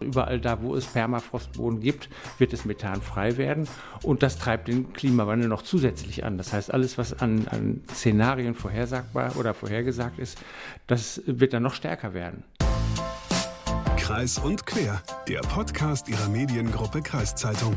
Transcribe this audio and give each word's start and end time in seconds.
Überall 0.00 0.40
da, 0.40 0.60
wo 0.60 0.74
es 0.74 0.86
Permafrostboden 0.86 1.80
gibt, 1.80 2.10
wird 2.38 2.52
es 2.52 2.64
methanfrei 2.66 3.38
werden. 3.38 3.66
Und 4.02 4.22
das 4.22 4.38
treibt 4.38 4.68
den 4.68 4.92
Klimawandel 4.92 5.48
noch 5.48 5.62
zusätzlich 5.62 6.24
an. 6.24 6.36
Das 6.36 6.52
heißt, 6.52 6.72
alles, 6.72 6.98
was 6.98 7.18
an, 7.18 7.48
an 7.48 7.82
Szenarien 7.90 8.54
vorhersagbar 8.54 9.36
oder 9.36 9.54
vorhergesagt 9.54 10.18
ist, 10.18 10.38
das 10.86 11.22
wird 11.26 11.54
dann 11.54 11.62
noch 11.62 11.74
stärker 11.74 12.12
werden. 12.12 12.44
Kreis 13.96 14.38
und 14.38 14.66
Quer, 14.66 15.02
der 15.26 15.40
Podcast 15.40 16.08
Ihrer 16.08 16.28
Mediengruppe 16.28 17.00
Kreiszeitung. 17.02 17.76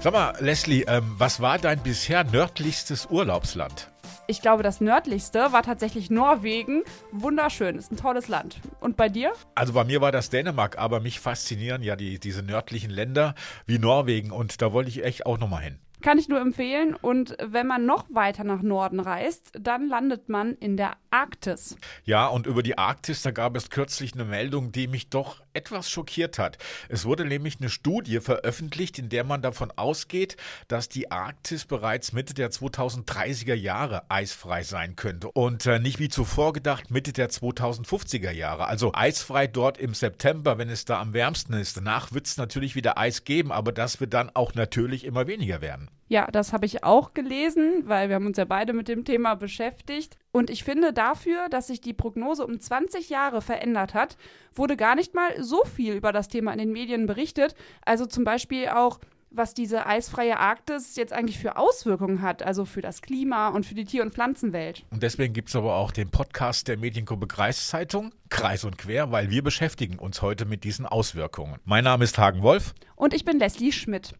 Sag 0.00 0.12
mal, 0.12 0.34
Leslie, 0.40 0.84
ähm, 0.86 1.14
was 1.18 1.40
war 1.40 1.58
dein 1.58 1.80
bisher 1.80 2.22
nördlichstes 2.24 3.06
Urlaubsland? 3.10 3.90
Ich 4.30 4.42
glaube, 4.42 4.62
das 4.62 4.82
nördlichste 4.82 5.52
war 5.54 5.62
tatsächlich 5.62 6.10
Norwegen. 6.10 6.82
Wunderschön, 7.12 7.76
ist 7.76 7.90
ein 7.90 7.96
tolles 7.96 8.28
Land. 8.28 8.60
Und 8.78 8.98
bei 8.98 9.08
dir? 9.08 9.32
Also 9.54 9.72
bei 9.72 9.84
mir 9.84 10.02
war 10.02 10.12
das 10.12 10.28
Dänemark, 10.28 10.76
aber 10.76 11.00
mich 11.00 11.18
faszinieren 11.18 11.82
ja 11.82 11.96
die, 11.96 12.20
diese 12.20 12.42
nördlichen 12.42 12.90
Länder 12.90 13.34
wie 13.64 13.78
Norwegen 13.78 14.30
und 14.30 14.60
da 14.60 14.70
wollte 14.74 14.90
ich 14.90 15.02
echt 15.02 15.24
auch 15.24 15.38
nochmal 15.38 15.62
hin. 15.62 15.78
Kann 16.02 16.18
ich 16.18 16.28
nur 16.28 16.40
empfehlen. 16.40 16.94
Und 16.94 17.38
wenn 17.42 17.66
man 17.66 17.86
noch 17.86 18.04
weiter 18.10 18.44
nach 18.44 18.60
Norden 18.60 19.00
reist, 19.00 19.50
dann 19.58 19.88
landet 19.88 20.28
man 20.28 20.54
in 20.56 20.76
der 20.76 20.98
Arktis. 21.10 21.76
Ja, 22.04 22.26
und 22.26 22.46
über 22.46 22.62
die 22.62 22.76
Arktis, 22.76 23.22
da 23.22 23.30
gab 23.30 23.56
es 23.56 23.70
kürzlich 23.70 24.12
eine 24.12 24.26
Meldung, 24.26 24.72
die 24.72 24.88
mich 24.88 25.08
doch 25.08 25.40
etwas 25.58 25.90
schockiert 25.90 26.38
hat. 26.38 26.56
Es 26.88 27.04
wurde 27.04 27.24
nämlich 27.24 27.58
eine 27.60 27.68
Studie 27.68 28.20
veröffentlicht, 28.20 28.98
in 28.98 29.08
der 29.08 29.24
man 29.24 29.42
davon 29.42 29.72
ausgeht, 29.74 30.36
dass 30.68 30.88
die 30.88 31.10
Arktis 31.10 31.64
bereits 31.64 32.12
Mitte 32.12 32.32
der 32.32 32.50
2030er 32.50 33.54
Jahre 33.54 34.08
eisfrei 34.08 34.62
sein 34.62 34.94
könnte. 34.94 35.30
Und 35.32 35.66
äh, 35.66 35.80
nicht 35.80 35.98
wie 35.98 36.08
zuvor 36.08 36.52
gedacht, 36.52 36.92
Mitte 36.92 37.12
der 37.12 37.28
2050er 37.28 38.30
Jahre. 38.30 38.66
Also 38.66 38.92
eisfrei 38.94 39.48
dort 39.48 39.78
im 39.78 39.94
September, 39.94 40.58
wenn 40.58 40.70
es 40.70 40.84
da 40.84 41.00
am 41.00 41.12
wärmsten 41.12 41.54
ist. 41.54 41.76
Danach 41.76 42.12
wird 42.12 42.26
es 42.26 42.36
natürlich 42.36 42.76
wieder 42.76 42.96
Eis 42.96 43.24
geben, 43.24 43.50
aber 43.50 43.72
das 43.72 44.00
wird 44.00 44.14
dann 44.14 44.30
auch 44.34 44.54
natürlich 44.54 45.04
immer 45.04 45.26
weniger 45.26 45.60
werden. 45.60 45.90
Ja, 46.08 46.26
das 46.30 46.52
habe 46.54 46.64
ich 46.64 46.84
auch 46.84 47.12
gelesen, 47.12 47.82
weil 47.84 48.08
wir 48.08 48.16
haben 48.16 48.26
uns 48.26 48.38
ja 48.38 48.46
beide 48.46 48.72
mit 48.72 48.88
dem 48.88 49.04
Thema 49.04 49.34
beschäftigt. 49.34 50.18
Und 50.32 50.48
ich 50.48 50.64
finde 50.64 50.92
dafür, 50.92 51.48
dass 51.50 51.66
sich 51.66 51.80
die 51.80 51.92
Prognose 51.92 52.46
um 52.46 52.58
20 52.58 53.10
Jahre 53.10 53.42
verändert 53.42 53.92
hat, 53.92 54.16
wurde 54.54 54.76
gar 54.76 54.94
nicht 54.94 55.14
mal 55.14 55.42
so 55.42 55.64
viel 55.64 55.94
über 55.94 56.12
das 56.12 56.28
Thema 56.28 56.52
in 56.52 56.58
den 56.58 56.72
Medien 56.72 57.06
berichtet. 57.06 57.54
Also 57.84 58.06
zum 58.06 58.24
Beispiel 58.24 58.68
auch, 58.68 59.00
was 59.30 59.52
diese 59.52 59.86
eisfreie 59.86 60.38
Arktis 60.38 60.96
jetzt 60.96 61.12
eigentlich 61.12 61.38
für 61.38 61.56
Auswirkungen 61.56 62.22
hat, 62.22 62.42
also 62.42 62.64
für 62.64 62.80
das 62.80 63.02
Klima 63.02 63.48
und 63.48 63.66
für 63.66 63.74
die 63.74 63.84
Tier- 63.84 64.02
und 64.02 64.14
Pflanzenwelt. 64.14 64.84
Und 64.90 65.02
deswegen 65.02 65.34
gibt 65.34 65.50
es 65.50 65.56
aber 65.56 65.76
auch 65.76 65.90
den 65.90 66.10
Podcast 66.10 66.68
der 66.68 66.78
Mediengruppe 66.78 67.26
Kreiszeitung, 67.26 68.12
Kreis 68.28 68.64
und 68.64 68.78
Quer, 68.78 69.10
weil 69.12 69.30
wir 69.30 69.42
beschäftigen 69.42 69.98
uns 69.98 70.22
heute 70.22 70.44
mit 70.44 70.64
diesen 70.64 70.86
Auswirkungen. 70.86 71.58
Mein 71.64 71.84
Name 71.84 72.04
ist 72.04 72.18
Hagen 72.18 72.42
Wolf. 72.42 72.74
Und 72.96 73.14
ich 73.14 73.24
bin 73.24 73.38
Leslie 73.38 73.72
Schmidt 73.72 74.14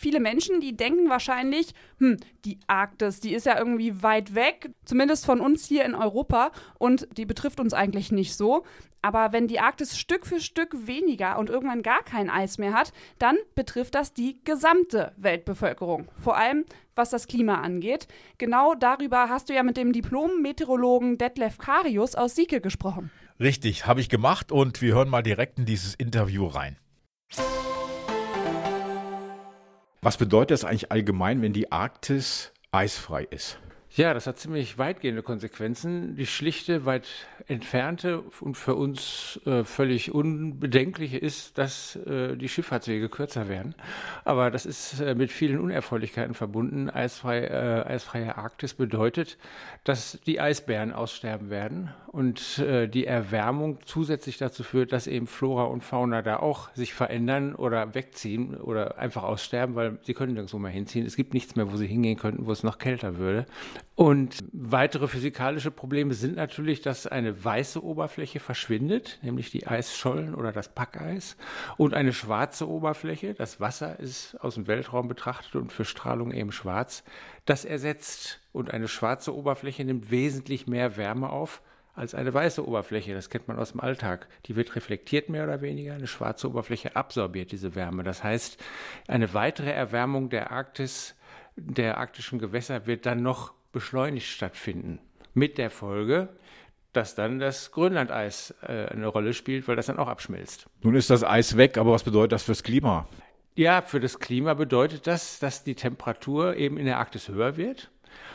viele 0.00 0.18
Menschen, 0.18 0.60
die 0.60 0.76
denken 0.76 1.10
wahrscheinlich, 1.10 1.74
hm, 1.98 2.16
die 2.44 2.58
Arktis, 2.66 3.20
die 3.20 3.34
ist 3.34 3.46
ja 3.46 3.58
irgendwie 3.58 4.02
weit 4.02 4.34
weg, 4.34 4.70
zumindest 4.84 5.26
von 5.26 5.40
uns 5.40 5.66
hier 5.66 5.84
in 5.84 5.94
Europa 5.94 6.50
und 6.78 7.06
die 7.16 7.26
betrifft 7.26 7.60
uns 7.60 7.74
eigentlich 7.74 8.10
nicht 8.10 8.34
so. 8.34 8.64
Aber 9.02 9.32
wenn 9.32 9.46
die 9.46 9.60
Arktis 9.60 9.98
Stück 9.98 10.26
für 10.26 10.40
Stück 10.40 10.86
weniger 10.86 11.38
und 11.38 11.48
irgendwann 11.48 11.82
gar 11.82 12.02
kein 12.02 12.28
Eis 12.28 12.58
mehr 12.58 12.74
hat, 12.74 12.92
dann 13.18 13.36
betrifft 13.54 13.94
das 13.94 14.12
die 14.12 14.42
gesamte 14.44 15.12
Weltbevölkerung. 15.16 16.10
Vor 16.22 16.36
allem 16.36 16.64
was 16.96 17.10
das 17.10 17.26
Klima 17.26 17.62
angeht. 17.62 18.08
Genau 18.36 18.74
darüber 18.74 19.30
hast 19.30 19.48
du 19.48 19.54
ja 19.54 19.62
mit 19.62 19.78
dem 19.78 19.92
Diplom-Meteorologen 19.94 21.16
Detlef 21.16 21.56
Karius 21.56 22.14
aus 22.14 22.34
Sieke 22.34 22.60
gesprochen. 22.60 23.10
Richtig, 23.40 23.86
habe 23.86 24.02
ich 24.02 24.10
gemacht 24.10 24.52
und 24.52 24.82
wir 24.82 24.94
hören 24.94 25.08
mal 25.08 25.22
direkt 25.22 25.58
in 25.58 25.64
dieses 25.64 25.94
Interview 25.94 26.46
rein. 26.46 26.76
Was 30.02 30.18
bedeutet 30.18 30.50
das 30.50 30.64
eigentlich 30.64 30.92
allgemein, 30.92 31.40
wenn 31.40 31.54
die 31.54 31.72
Arktis 31.72 32.52
eisfrei 32.70 33.24
ist? 33.24 33.58
Ja, 33.96 34.14
das 34.14 34.28
hat 34.28 34.38
ziemlich 34.38 34.78
weitgehende 34.78 35.20
Konsequenzen. 35.20 36.14
Die 36.14 36.26
schlichte, 36.26 36.86
weit 36.86 37.08
entfernte 37.48 38.20
und 38.40 38.56
für 38.56 38.76
uns 38.76 39.40
äh, 39.46 39.64
völlig 39.64 40.14
unbedenkliche 40.14 41.18
ist, 41.18 41.58
dass 41.58 41.96
äh, 41.96 42.36
die 42.36 42.48
Schifffahrtswege 42.48 43.08
kürzer 43.08 43.48
werden. 43.48 43.74
Aber 44.24 44.52
das 44.52 44.64
ist 44.64 45.00
äh, 45.00 45.16
mit 45.16 45.32
vielen 45.32 45.58
Unerfreulichkeiten 45.58 46.34
verbunden. 46.34 46.88
Eisfrei, 46.88 47.40
äh, 47.40 47.84
eisfreie 47.84 48.38
Arktis 48.38 48.74
bedeutet, 48.74 49.38
dass 49.82 50.20
die 50.24 50.40
Eisbären 50.40 50.92
aussterben 50.92 51.50
werden 51.50 51.92
und 52.06 52.58
äh, 52.58 52.86
die 52.86 53.06
Erwärmung 53.06 53.78
zusätzlich 53.84 54.38
dazu 54.38 54.62
führt, 54.62 54.92
dass 54.92 55.08
eben 55.08 55.26
Flora 55.26 55.64
und 55.64 55.82
Fauna 55.82 56.22
da 56.22 56.38
auch 56.38 56.72
sich 56.74 56.94
verändern 56.94 57.56
oder 57.56 57.92
wegziehen 57.94 58.56
oder 58.56 58.98
einfach 58.98 59.24
aussterben, 59.24 59.74
weil 59.74 59.98
sie 60.02 60.14
können 60.14 60.34
nirgendwo 60.34 60.58
mehr 60.58 60.70
hinziehen. 60.70 61.06
Es 61.06 61.16
gibt 61.16 61.34
nichts 61.34 61.56
mehr, 61.56 61.72
wo 61.72 61.76
sie 61.76 61.88
hingehen 61.88 62.16
könnten, 62.16 62.46
wo 62.46 62.52
es 62.52 62.62
noch 62.62 62.78
kälter 62.78 63.18
würde. 63.18 63.46
Und 64.00 64.38
weitere 64.52 65.08
physikalische 65.08 65.70
Probleme 65.70 66.14
sind 66.14 66.36
natürlich, 66.36 66.80
dass 66.80 67.06
eine 67.06 67.44
weiße 67.44 67.84
Oberfläche 67.84 68.40
verschwindet, 68.40 69.18
nämlich 69.20 69.50
die 69.50 69.66
Eisschollen 69.66 70.34
oder 70.34 70.52
das 70.52 70.70
Packeis, 70.70 71.36
und 71.76 71.92
eine 71.92 72.14
schwarze 72.14 72.66
Oberfläche, 72.66 73.34
das 73.34 73.60
Wasser 73.60 74.00
ist 74.00 74.40
aus 74.40 74.54
dem 74.54 74.68
Weltraum 74.68 75.06
betrachtet 75.06 75.54
und 75.56 75.70
für 75.70 75.84
Strahlung 75.84 76.32
eben 76.32 76.50
schwarz, 76.50 77.04
das 77.44 77.66
ersetzt. 77.66 78.40
Und 78.52 78.70
eine 78.70 78.88
schwarze 78.88 79.36
Oberfläche 79.36 79.84
nimmt 79.84 80.10
wesentlich 80.10 80.66
mehr 80.66 80.96
Wärme 80.96 81.28
auf 81.28 81.60
als 81.94 82.14
eine 82.14 82.32
weiße 82.32 82.66
Oberfläche. 82.66 83.12
Das 83.12 83.28
kennt 83.28 83.48
man 83.48 83.58
aus 83.58 83.72
dem 83.72 83.80
Alltag. 83.80 84.28
Die 84.46 84.56
wird 84.56 84.76
reflektiert 84.76 85.28
mehr 85.28 85.44
oder 85.44 85.60
weniger. 85.60 85.92
Eine 85.92 86.06
schwarze 86.06 86.48
Oberfläche 86.48 86.96
absorbiert 86.96 87.52
diese 87.52 87.74
Wärme. 87.74 88.02
Das 88.02 88.24
heißt, 88.24 88.64
eine 89.08 89.34
weitere 89.34 89.72
Erwärmung 89.72 90.30
der 90.30 90.52
Arktis, 90.52 91.16
der 91.54 91.98
arktischen 91.98 92.38
Gewässer 92.38 92.86
wird 92.86 93.04
dann 93.04 93.22
noch 93.22 93.59
beschleunigt 93.72 94.26
stattfinden. 94.26 95.00
Mit 95.34 95.58
der 95.58 95.70
Folge, 95.70 96.28
dass 96.92 97.14
dann 97.14 97.38
das 97.38 97.70
Grönlandeis 97.70 98.54
äh, 98.62 98.86
eine 98.86 99.06
Rolle 99.06 99.32
spielt, 99.32 99.68
weil 99.68 99.76
das 99.76 99.86
dann 99.86 99.98
auch 99.98 100.08
abschmilzt. 100.08 100.66
Nun 100.82 100.94
ist 100.94 101.10
das 101.10 101.22
Eis 101.22 101.56
weg, 101.56 101.78
aber 101.78 101.92
was 101.92 102.02
bedeutet 102.02 102.32
das 102.32 102.42
fürs 102.42 102.62
Klima? 102.62 103.06
Ja, 103.54 103.82
für 103.82 104.00
das 104.00 104.18
Klima 104.18 104.54
bedeutet 104.54 105.06
das, 105.06 105.38
dass 105.38 105.64
die 105.64 105.74
Temperatur 105.74 106.56
eben 106.56 106.76
in 106.76 106.86
der 106.86 106.98
Arktis 106.98 107.28
höher 107.28 107.56
wird 107.56 107.90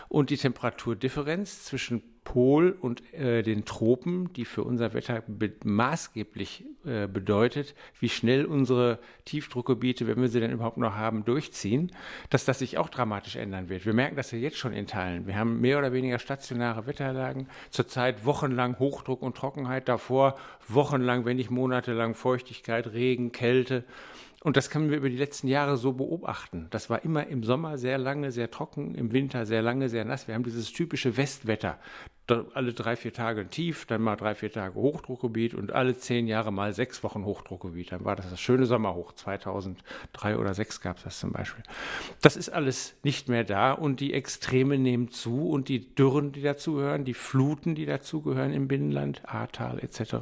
und 0.09 0.29
die 0.29 0.38
Temperaturdifferenz 0.38 1.66
zwischen 1.66 2.01
Pol 2.25 2.75
und 2.81 3.13
äh, 3.13 3.43
den 3.43 3.66
Tropen, 3.66 4.33
die 4.33 4.45
für 4.45 4.63
unser 4.63 4.93
Wetter 4.93 5.23
be 5.27 5.53
maßgeblich 5.63 6.66
äh, 6.83 7.07
bedeutet, 7.07 7.75
wie 7.99 8.09
schnell 8.09 8.45
unsere 8.45 8.99
Tiefdruckgebiete, 9.25 10.07
wenn 10.07 10.19
wir 10.19 10.27
sie 10.27 10.39
denn 10.39 10.51
überhaupt 10.51 10.77
noch 10.77 10.95
haben, 10.95 11.23
durchziehen, 11.23 11.91
dass 12.31 12.43
das 12.43 12.59
sich 12.59 12.77
auch 12.79 12.89
dramatisch 12.89 13.35
ändern 13.35 13.69
wird. 13.69 13.85
Wir 13.85 13.93
merken 13.93 14.16
das 14.16 14.31
ja 14.31 14.39
jetzt 14.39 14.57
schon 14.57 14.73
in 14.73 14.88
Teilen. 14.88 15.27
Wir 15.27 15.38
haben 15.38 15.61
mehr 15.61 15.77
oder 15.77 15.93
weniger 15.93 16.17
stationäre 16.17 16.87
Wetterlagen, 16.87 17.47
zurzeit 17.69 18.25
wochenlang 18.25 18.79
Hochdruck 18.79 19.22
und 19.22 19.37
Trockenheit, 19.37 19.87
davor 19.87 20.35
wochenlang, 20.67 21.25
wenn 21.25 21.37
nicht 21.37 21.51
monatelang 21.51 22.16
Feuchtigkeit, 22.16 22.91
Regen, 22.91 23.31
Kälte. 23.31 23.83
Und 24.45 24.57
das 24.57 24.69
können 24.69 24.91
wir 24.91 24.97
über 24.97 25.09
die 25.09 25.17
letzten 25.17 25.47
Jahre 25.47 25.75
so 25.75 25.94
beobachten. 25.94 26.67
Das 26.69 26.88
war 26.88 27.03
immer 27.03 27.25
im 27.25 27.41
Sommer 27.41 27.79
sehr 27.79 27.97
lange, 27.97 28.31
sehr 28.31 28.51
trocken, 28.51 28.94
im 28.94 29.11
Winter 29.11 29.47
sehr 29.47 29.63
lange, 29.63 29.89
sehr 29.89 30.06
nass. 30.06 30.28
Wir 30.28 30.35
haben 30.35 30.44
dieses 30.44 30.72
typische 30.72 31.17
Westwetter 31.17 31.79
alle 32.27 32.73
drei, 32.73 32.95
vier 32.95 33.13
Tage 33.13 33.41
ein 33.41 33.49
Tief, 33.49 33.85
dann 33.85 34.01
mal 34.01 34.15
drei, 34.15 34.33
vier 34.35 34.51
Tage 34.51 34.75
Hochdruckgebiet 34.75 35.53
und 35.53 35.71
alle 35.71 35.97
zehn 35.97 36.27
Jahre 36.27 36.51
mal 36.51 36.73
sechs 36.73 37.03
Wochen 37.03 37.23
Hochdruckgebiet. 37.23 37.91
Dann 37.91 38.03
war 38.03 38.15
das 38.15 38.29
das 38.29 38.39
schöne 38.39 38.65
Sommerhoch. 38.65 39.13
2003 39.13 40.35
oder 40.35 40.53
2006 40.53 40.81
gab 40.81 40.97
es 40.97 41.03
das 41.03 41.19
zum 41.19 41.31
Beispiel. 41.31 41.63
Das 42.21 42.35
ist 42.35 42.49
alles 42.49 42.95
nicht 43.03 43.29
mehr 43.29 43.43
da 43.43 43.73
und 43.73 43.99
die 43.99 44.13
Extreme 44.13 44.77
nehmen 44.77 45.09
zu 45.09 45.49
und 45.49 45.69
die 45.69 45.93
Dürren, 45.93 46.31
die 46.31 46.41
dazugehören, 46.41 47.05
die 47.05 47.13
Fluten, 47.13 47.75
die 47.75 47.85
dazugehören 47.85 48.53
im 48.53 48.67
Binnenland, 48.67 49.21
Ahrtal 49.25 49.79
etc., 49.79 50.16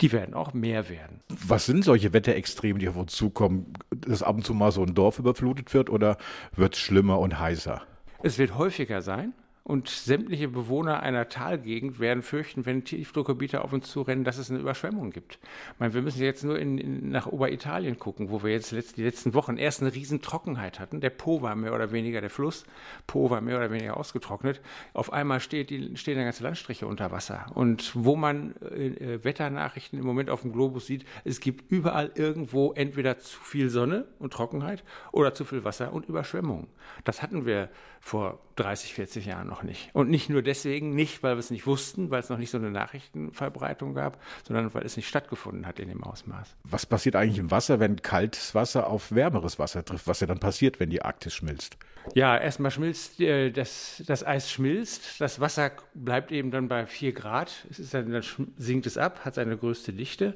die 0.00 0.12
werden 0.12 0.34
auch 0.34 0.54
mehr 0.54 0.88
werden. 0.88 1.20
Was 1.28 1.66
sind 1.66 1.84
solche 1.84 2.12
Wetterextreme, 2.12 2.78
die 2.78 2.88
auf 2.88 2.96
uns 2.96 3.12
zukommen? 3.12 3.74
Dass 3.90 4.22
ab 4.22 4.36
und 4.36 4.44
zu 4.44 4.54
mal 4.54 4.72
so 4.72 4.82
ein 4.82 4.94
Dorf 4.94 5.18
überflutet 5.18 5.74
wird 5.74 5.90
oder 5.90 6.16
wird 6.56 6.74
es 6.74 6.80
schlimmer 6.80 7.18
und 7.18 7.38
heißer? 7.38 7.82
Es 8.22 8.38
wird 8.38 8.56
häufiger 8.56 9.02
sein. 9.02 9.34
Und 9.66 9.88
sämtliche 9.88 10.48
Bewohner 10.48 11.02
einer 11.02 11.30
Talgegend 11.30 11.98
werden 11.98 12.22
fürchten, 12.22 12.66
wenn 12.66 12.84
Tiefdruckgebiete 12.84 13.64
auf 13.64 13.72
uns 13.72 13.90
zurennen, 13.90 14.22
dass 14.22 14.36
es 14.36 14.50
eine 14.50 14.60
Überschwemmung 14.60 15.10
gibt. 15.10 15.38
Ich 15.72 15.80
meine, 15.80 15.94
wir 15.94 16.02
müssen 16.02 16.22
jetzt 16.22 16.44
nur 16.44 16.58
in, 16.58 16.76
in, 16.76 17.08
nach 17.08 17.26
Oberitalien 17.26 17.98
gucken, 17.98 18.28
wo 18.28 18.42
wir 18.42 18.50
jetzt 18.50 18.72
letzt, 18.72 18.98
die 18.98 19.02
letzten 19.02 19.32
Wochen 19.32 19.56
erst 19.56 19.80
eine 19.80 19.94
riesen 19.94 20.20
Trockenheit 20.20 20.80
hatten. 20.80 21.00
Der 21.00 21.08
Po 21.08 21.40
war 21.40 21.54
mehr 21.56 21.74
oder 21.74 21.92
weniger, 21.92 22.20
der 22.20 22.28
Fluss 22.28 22.66
Po 23.06 23.30
war 23.30 23.40
mehr 23.40 23.56
oder 23.56 23.70
weniger 23.70 23.96
ausgetrocknet. 23.96 24.60
Auf 24.92 25.14
einmal 25.14 25.40
steht 25.40 25.70
die, 25.70 25.96
stehen 25.96 26.18
da 26.18 26.24
ganze 26.24 26.42
Landstriche 26.42 26.86
unter 26.86 27.10
Wasser. 27.10 27.46
Und 27.54 27.92
wo 27.94 28.16
man 28.16 28.54
äh, 28.60 29.24
Wetternachrichten 29.24 29.98
im 29.98 30.04
Moment 30.04 30.28
auf 30.28 30.42
dem 30.42 30.52
Globus 30.52 30.84
sieht, 30.84 31.06
es 31.24 31.40
gibt 31.40 31.72
überall 31.72 32.12
irgendwo 32.16 32.72
entweder 32.74 33.18
zu 33.18 33.40
viel 33.40 33.70
Sonne 33.70 34.04
und 34.18 34.34
Trockenheit 34.34 34.84
oder 35.10 35.32
zu 35.32 35.46
viel 35.46 35.64
Wasser 35.64 35.94
und 35.94 36.06
Überschwemmung. 36.06 36.66
Das 37.04 37.22
hatten 37.22 37.46
wir 37.46 37.70
vor 38.00 38.40
30, 38.56 38.92
40 38.92 39.24
Jahren 39.24 39.48
noch 39.48 39.53
noch 39.54 39.62
nicht. 39.62 39.90
Und 39.92 40.10
nicht 40.10 40.28
nur 40.28 40.42
deswegen 40.42 40.94
nicht, 40.94 41.22
weil 41.22 41.36
wir 41.36 41.38
es 41.38 41.50
nicht 41.50 41.66
wussten, 41.66 42.10
weil 42.10 42.20
es 42.20 42.28
noch 42.28 42.38
nicht 42.38 42.50
so 42.50 42.58
eine 42.58 42.72
Nachrichtenverbreitung 42.72 43.94
gab, 43.94 44.20
sondern 44.42 44.74
weil 44.74 44.84
es 44.84 44.96
nicht 44.96 45.06
stattgefunden 45.06 45.64
hat 45.64 45.78
in 45.78 45.88
dem 45.88 46.02
Ausmaß. 46.02 46.56
Was 46.64 46.86
passiert 46.86 47.14
eigentlich 47.14 47.38
im 47.38 47.52
Wasser, 47.52 47.78
wenn 47.78 48.02
kaltes 48.02 48.54
Wasser 48.54 48.88
auf 48.88 49.12
wärmeres 49.12 49.60
Wasser 49.60 49.84
trifft? 49.84 50.08
Was 50.08 50.18
ja 50.18 50.26
dann 50.26 50.40
passiert, 50.40 50.80
wenn 50.80 50.90
die 50.90 51.02
Arktis 51.02 51.34
schmilzt? 51.34 51.76
Ja, 52.14 52.36
erstmal 52.36 52.72
schmilzt, 52.72 53.20
äh, 53.20 53.50
das, 53.50 54.02
das 54.06 54.26
Eis 54.26 54.50
schmilzt, 54.50 55.20
das 55.20 55.38
Wasser 55.38 55.70
bleibt 55.94 56.32
eben 56.32 56.50
dann 56.50 56.66
bei 56.66 56.84
4 56.84 57.12
Grad, 57.12 57.64
es 57.70 57.78
ist 57.78 57.94
dann, 57.94 58.10
dann 58.10 58.24
sinkt 58.58 58.86
es 58.86 58.98
ab, 58.98 59.24
hat 59.24 59.36
seine 59.36 59.56
größte 59.56 59.92
Dichte. 59.92 60.34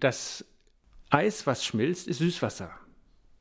Das 0.00 0.44
Eis, 1.10 1.46
was 1.46 1.64
schmilzt, 1.64 2.08
ist 2.08 2.18
Süßwasser. 2.18 2.72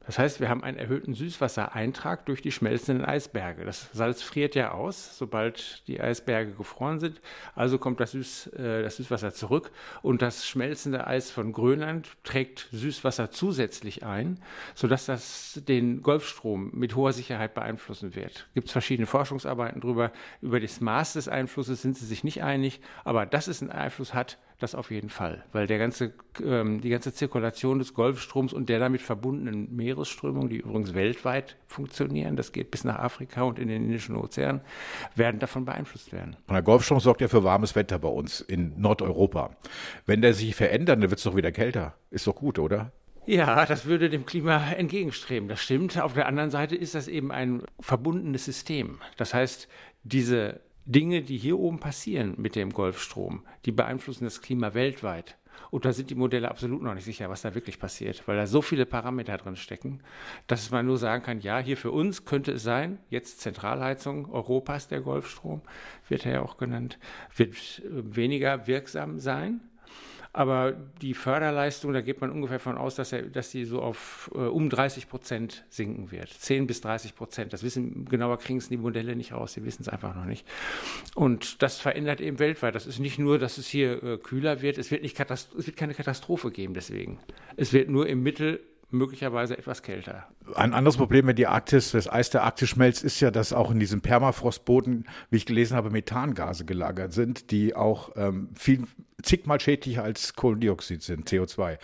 Das 0.05 0.17
heißt, 0.17 0.39
wir 0.39 0.49
haben 0.49 0.63
einen 0.63 0.77
erhöhten 0.77 1.13
Süßwassereintrag 1.13 2.25
durch 2.25 2.41
die 2.41 2.51
schmelzenden 2.51 3.05
Eisberge. 3.05 3.65
Das 3.65 3.89
Salz 3.93 4.23
friert 4.23 4.55
ja 4.55 4.71
aus, 4.71 5.17
sobald 5.17 5.87
die 5.87 6.01
Eisberge 6.01 6.53
gefroren 6.53 6.99
sind. 6.99 7.21
Also 7.55 7.77
kommt 7.77 7.99
das, 7.99 8.11
Süß, 8.11 8.47
äh, 8.47 8.81
das 8.81 8.95
Süßwasser 8.95 9.31
zurück 9.33 9.71
und 10.01 10.23
das 10.23 10.47
schmelzende 10.47 11.05
Eis 11.05 11.29
von 11.29 11.53
Grönland 11.53 12.09
trägt 12.23 12.67
Süßwasser 12.71 13.29
zusätzlich 13.29 14.03
ein, 14.03 14.39
sodass 14.73 15.05
das 15.05 15.61
den 15.67 16.01
Golfstrom 16.01 16.71
mit 16.73 16.95
hoher 16.95 17.13
Sicherheit 17.13 17.53
beeinflussen 17.53 18.15
wird. 18.15 18.47
Gibt 18.55 18.67
es 18.67 18.71
verschiedene 18.73 19.05
Forschungsarbeiten 19.05 19.81
darüber. 19.81 20.11
Über 20.41 20.59
das 20.59 20.81
Maß 20.81 21.13
des 21.13 21.27
Einflusses 21.27 21.81
sind 21.83 21.95
sie 21.95 22.07
sich 22.07 22.23
nicht 22.23 22.41
einig, 22.41 22.81
aber 23.03 23.27
dass 23.27 23.47
es 23.47 23.61
einen 23.61 23.71
Einfluss 23.71 24.15
hat, 24.15 24.39
das 24.61 24.75
auf 24.75 24.91
jeden 24.91 25.09
Fall, 25.09 25.43
weil 25.51 25.67
der 25.67 25.77
ganze, 25.79 26.13
ähm, 26.43 26.81
die 26.81 26.89
ganze 26.89 27.13
Zirkulation 27.13 27.79
des 27.79 27.93
Golfstroms 27.93 28.53
und 28.53 28.69
der 28.69 28.79
damit 28.79 29.01
verbundenen 29.01 29.75
Meeresströmungen, 29.75 30.49
die 30.49 30.57
übrigens 30.57 30.93
weltweit 30.93 31.55
funktionieren, 31.67 32.35
das 32.35 32.51
geht 32.51 32.71
bis 32.71 32.83
nach 32.83 32.99
Afrika 32.99 33.43
und 33.43 33.59
in 33.59 33.67
den 33.67 33.83
Indischen 33.83 34.15
Ozean, 34.15 34.61
werden 35.15 35.39
davon 35.39 35.65
beeinflusst 35.65 36.13
werden. 36.13 36.35
Und 36.47 36.53
der 36.53 36.61
Golfstrom 36.61 36.99
sorgt 36.99 37.21
ja 37.21 37.27
für 37.27 37.43
warmes 37.43 37.75
Wetter 37.75 37.99
bei 37.99 38.09
uns 38.09 38.41
in 38.41 38.79
Nordeuropa. 38.79 39.55
Wenn 40.05 40.21
der 40.21 40.33
sich 40.33 40.55
verändert, 40.55 41.01
dann 41.01 41.09
wird 41.09 41.17
es 41.17 41.23
doch 41.23 41.35
wieder 41.35 41.51
kälter. 41.51 41.95
Ist 42.09 42.27
doch 42.27 42.35
gut, 42.35 42.59
oder? 42.59 42.91
Ja, 43.25 43.65
das 43.65 43.85
würde 43.85 44.09
dem 44.09 44.25
Klima 44.25 44.71
entgegenstreben. 44.71 45.47
Das 45.47 45.61
stimmt. 45.61 45.99
Auf 45.99 46.13
der 46.13 46.27
anderen 46.27 46.49
Seite 46.49 46.75
ist 46.75 46.95
das 46.95 47.07
eben 47.07 47.31
ein 47.31 47.63
verbundenes 47.79 48.45
System. 48.45 48.99
Das 49.17 49.33
heißt, 49.33 49.67
diese 50.03 50.59
Dinge, 50.85 51.21
die 51.21 51.37
hier 51.37 51.59
oben 51.59 51.79
passieren 51.79 52.35
mit 52.37 52.55
dem 52.55 52.71
Golfstrom, 52.71 53.45
die 53.65 53.71
beeinflussen 53.71 54.23
das 54.23 54.41
Klima 54.41 54.73
weltweit. 54.73 55.37
Und 55.69 55.85
da 55.85 55.93
sind 55.93 56.09
die 56.09 56.15
Modelle 56.15 56.49
absolut 56.49 56.81
noch 56.81 56.93
nicht 56.93 57.05
sicher, 57.05 57.29
was 57.29 57.41
da 57.41 57.55
wirklich 57.55 57.79
passiert, 57.79 58.27
weil 58.27 58.35
da 58.35 58.47
so 58.47 58.61
viele 58.61 58.85
Parameter 58.85 59.37
drin 59.37 59.55
stecken, 59.55 60.01
dass 60.47 60.71
man 60.71 60.85
nur 60.85 60.97
sagen 60.97 61.23
kann, 61.23 61.39
ja, 61.39 61.59
hier 61.59 61.77
für 61.77 61.91
uns 61.91 62.25
könnte 62.25 62.53
es 62.53 62.63
sein, 62.63 62.99
jetzt 63.09 63.41
Zentralheizung 63.41 64.29
Europas, 64.31 64.87
der 64.87 65.01
Golfstrom, 65.01 65.61
wird 66.09 66.25
er 66.25 66.33
ja 66.33 66.41
auch 66.41 66.57
genannt, 66.57 66.99
wird 67.35 67.81
weniger 67.85 68.67
wirksam 68.67 69.19
sein. 69.19 69.61
Aber 70.33 70.71
die 71.01 71.13
Förderleistung, 71.13 71.91
da 71.91 71.99
geht 71.99 72.21
man 72.21 72.31
ungefähr 72.31 72.59
von 72.59 72.77
aus, 72.77 72.95
dass, 72.95 73.11
er, 73.11 73.23
dass 73.23 73.51
die 73.51 73.65
so 73.65 73.81
auf 73.81 74.31
äh, 74.33 74.37
um 74.37 74.69
30 74.69 75.09
Prozent 75.09 75.65
sinken 75.69 76.11
wird. 76.11 76.29
10 76.29 76.67
bis 76.67 76.79
30 76.81 77.15
Prozent. 77.15 77.51
Das 77.51 77.63
wissen, 77.63 78.05
genauer 78.05 78.37
kriegen 78.37 78.59
es 78.59 78.69
die 78.69 78.77
Modelle 78.77 79.17
nicht 79.17 79.33
raus. 79.33 79.53
Sie 79.53 79.65
wissen 79.65 79.81
es 79.81 79.89
einfach 79.89 80.15
noch 80.15 80.25
nicht. 80.25 80.47
Und 81.15 81.61
das 81.61 81.79
verändert 81.79 82.21
eben 82.21 82.39
weltweit. 82.39 82.75
Das 82.75 82.87
ist 82.87 82.99
nicht 82.99 83.19
nur, 83.19 83.39
dass 83.39 83.57
es 83.57 83.67
hier 83.67 84.01
äh, 84.03 84.17
kühler 84.17 84.61
wird. 84.61 84.77
Es 84.77 84.89
wird, 84.89 85.01
nicht 85.01 85.19
es 85.19 85.49
wird 85.53 85.75
keine 85.75 85.93
Katastrophe 85.93 86.49
geben 86.49 86.73
deswegen. 86.73 87.19
Es 87.57 87.73
wird 87.73 87.89
nur 87.89 88.07
im 88.07 88.23
Mittel 88.23 88.61
möglicherweise 88.91 89.57
etwas 89.57 89.83
kälter. 89.83 90.27
Ein 90.55 90.73
anderes 90.73 90.97
Problem, 90.97 91.27
wenn 91.27 91.35
die 91.35 91.47
Arktis, 91.47 91.91
das 91.91 92.11
Eis 92.11 92.29
der 92.29 92.43
Arktis 92.43 92.69
schmelzt, 92.69 93.03
ist 93.03 93.19
ja, 93.19 93.31
dass 93.31 93.53
auch 93.53 93.71
in 93.71 93.79
diesem 93.79 94.01
Permafrostboden, 94.01 95.07
wie 95.29 95.37
ich 95.37 95.45
gelesen 95.45 95.75
habe, 95.75 95.89
Methangase 95.89 96.65
gelagert 96.65 97.13
sind, 97.13 97.51
die 97.51 97.75
auch 97.75 98.11
ähm, 98.15 98.49
viel 98.55 98.85
zigmal 99.23 99.59
schädlicher 99.59 100.03
als 100.03 100.35
Kohlendioxid 100.35 101.01
sind, 101.01 101.29
CO2. 101.29 101.77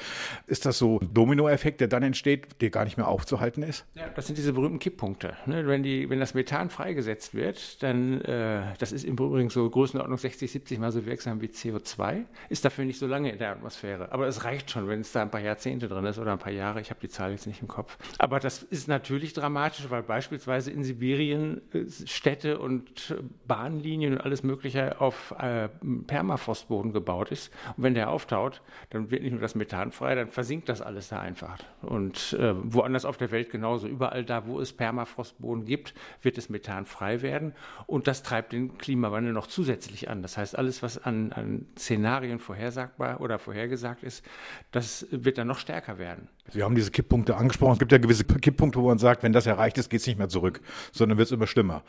Ist 0.48 0.65
das 0.65 0.77
so 0.77 1.00
ein 1.00 1.13
Dominoeffekt, 1.13 1.81
der 1.81 1.88
dann 1.88 2.04
entsteht, 2.04 2.62
der 2.62 2.69
gar 2.69 2.86
nicht 2.86 2.98
mehr 2.98 3.07
aufzuhalten 3.07 3.63
ist? 3.63 3.86
Ja, 3.95 4.07
das 4.15 4.27
sind 4.27 4.38
diese 4.38 4.53
berühmten 4.53 4.80
Kipppunkte. 4.80 5.36
Ne? 5.45 5.68
Wenn, 5.68 5.83
die, 5.83 6.10
wenn 6.10 6.19
das 6.19 6.33
Methan 6.33 6.69
freigesetzt 6.69 7.33
wird, 7.33 7.81
dann, 7.83 8.21
äh, 8.21 8.62
das 8.80 8.92
ist 8.92 9.03
im 9.03 9.13
Übrigen 9.13 9.50
so 9.50 9.69
Größenordnung 9.69 10.18
60, 10.18 10.51
70 10.51 10.80
mal 10.80 10.92
so 10.92 11.06
wirksam 11.06 11.42
wie 11.42 11.48
CO2, 11.48 12.24
ist 12.50 12.65
dafür 12.65 12.86
nicht 12.86 13.00
so 13.00 13.07
lange 13.07 13.31
in 13.31 13.38
der 13.38 13.51
Atmosphäre. 13.51 14.12
Aber 14.12 14.27
es 14.27 14.44
reicht 14.44 14.71
schon, 14.71 14.88
wenn 14.88 15.01
es 15.01 15.12
da 15.12 15.21
ein 15.21 15.31
paar 15.31 15.42
Jahrzehnte 15.42 15.88
drin 15.88 16.06
ist 16.06 16.19
oder 16.19 16.31
ein 16.31 16.39
paar 16.39 16.51
Jahre. 16.51 16.81
Ich 16.81 16.89
habe 16.89 16.97
die 17.00 17.10
Zahl 17.10 17.32
jetzt 17.32 17.48
nicht 17.48 17.62
im 17.62 17.68
Kopf. 17.68 17.98
Aber 18.18 18.40
das 18.40 18.64
ist 18.64 18.88
natürlich 18.88 19.34
dramatisch, 19.34 19.90
weil 19.90 20.04
beispielsweise 20.04 20.72
in 20.72 20.84
Sibirien 20.84 21.62
äh, 21.74 21.86
Städte 22.06 22.60
und 22.60 23.16
Bahnlinien 23.48 24.14
und 24.14 24.22
alles 24.22 24.44
Mögliche 24.44 25.00
auf 25.02 25.34
äh, 25.40 25.70
Permafrostboden 26.08 26.94
gebaut 26.94 27.32
ist. 27.32 27.52
Und 27.76 27.84
wenn 27.84 27.94
der 27.94 28.10
auftaut, 28.10 28.62
dann 28.90 29.12
wird 29.12 29.24
nicht 29.24 29.32
nur 29.32 29.42
das 29.42 29.56
Methan 29.56 29.92
frei, 29.92 30.16
dann 30.16 30.30
versinkt 30.30 30.70
das 30.70 30.82
alles 30.82 31.10
da 31.10 31.20
einfach. 31.20 31.58
Und 31.82 32.34
äh, 32.34 32.54
woanders 32.56 33.06
auf 33.06 33.18
der 33.18 33.32
Welt 33.32 33.50
genauso. 33.50 33.88
Überall 33.88 34.24
da, 34.24 34.48
wo 34.48 34.60
es 34.60 34.74
Permafrostboden 34.74 35.66
gibt, 35.66 35.94
wird 36.22 36.38
das 36.38 36.50
Methan 36.50 36.86
frei 36.86 37.22
werden. 37.22 37.54
Und 37.86 38.08
das 38.08 38.24
treibt 38.24 38.54
den 38.54 38.78
Klimawandel 38.78 39.34
noch 39.34 39.48
zusätzlich 39.48 40.10
an. 40.10 40.22
Das 40.22 40.38
heißt, 40.38 40.58
alles, 40.58 40.84
was 40.84 41.04
an, 41.04 41.32
an 41.32 41.66
Szenarien 41.78 42.40
vorhersagbar 42.40 43.22
oder 43.22 43.40
vorhergesagt 43.40 44.04
ist, 44.04 44.26
das 44.72 45.08
wird 45.12 45.38
dann 45.38 45.48
noch 45.48 45.60
stärker 45.60 45.98
werden. 45.98 46.30
Sie 46.50 46.64
haben 46.64 46.76
diese 46.76 46.87
Kipppunkte 46.92 47.38
angesprochen. 47.38 47.74
Es 47.74 47.80
gibt 47.80 47.92
ja 47.92 47.98
gewisse 47.98 48.24
Kipppunkte, 48.24 48.80
wo 48.80 48.88
man 48.88 48.98
sagt, 48.98 49.24
wenn 49.24 49.34
das 49.34 49.45
erreicht 49.45 49.78
ist, 49.78 49.89
geht 49.89 50.01
es 50.01 50.07
nicht 50.07 50.18
mehr 50.18 50.30
zurück, 50.30 50.62
sondern 50.92 51.18
wird 51.18 51.28
es 51.28 51.31
immer 51.31 51.48
schlimmer. 51.48 51.84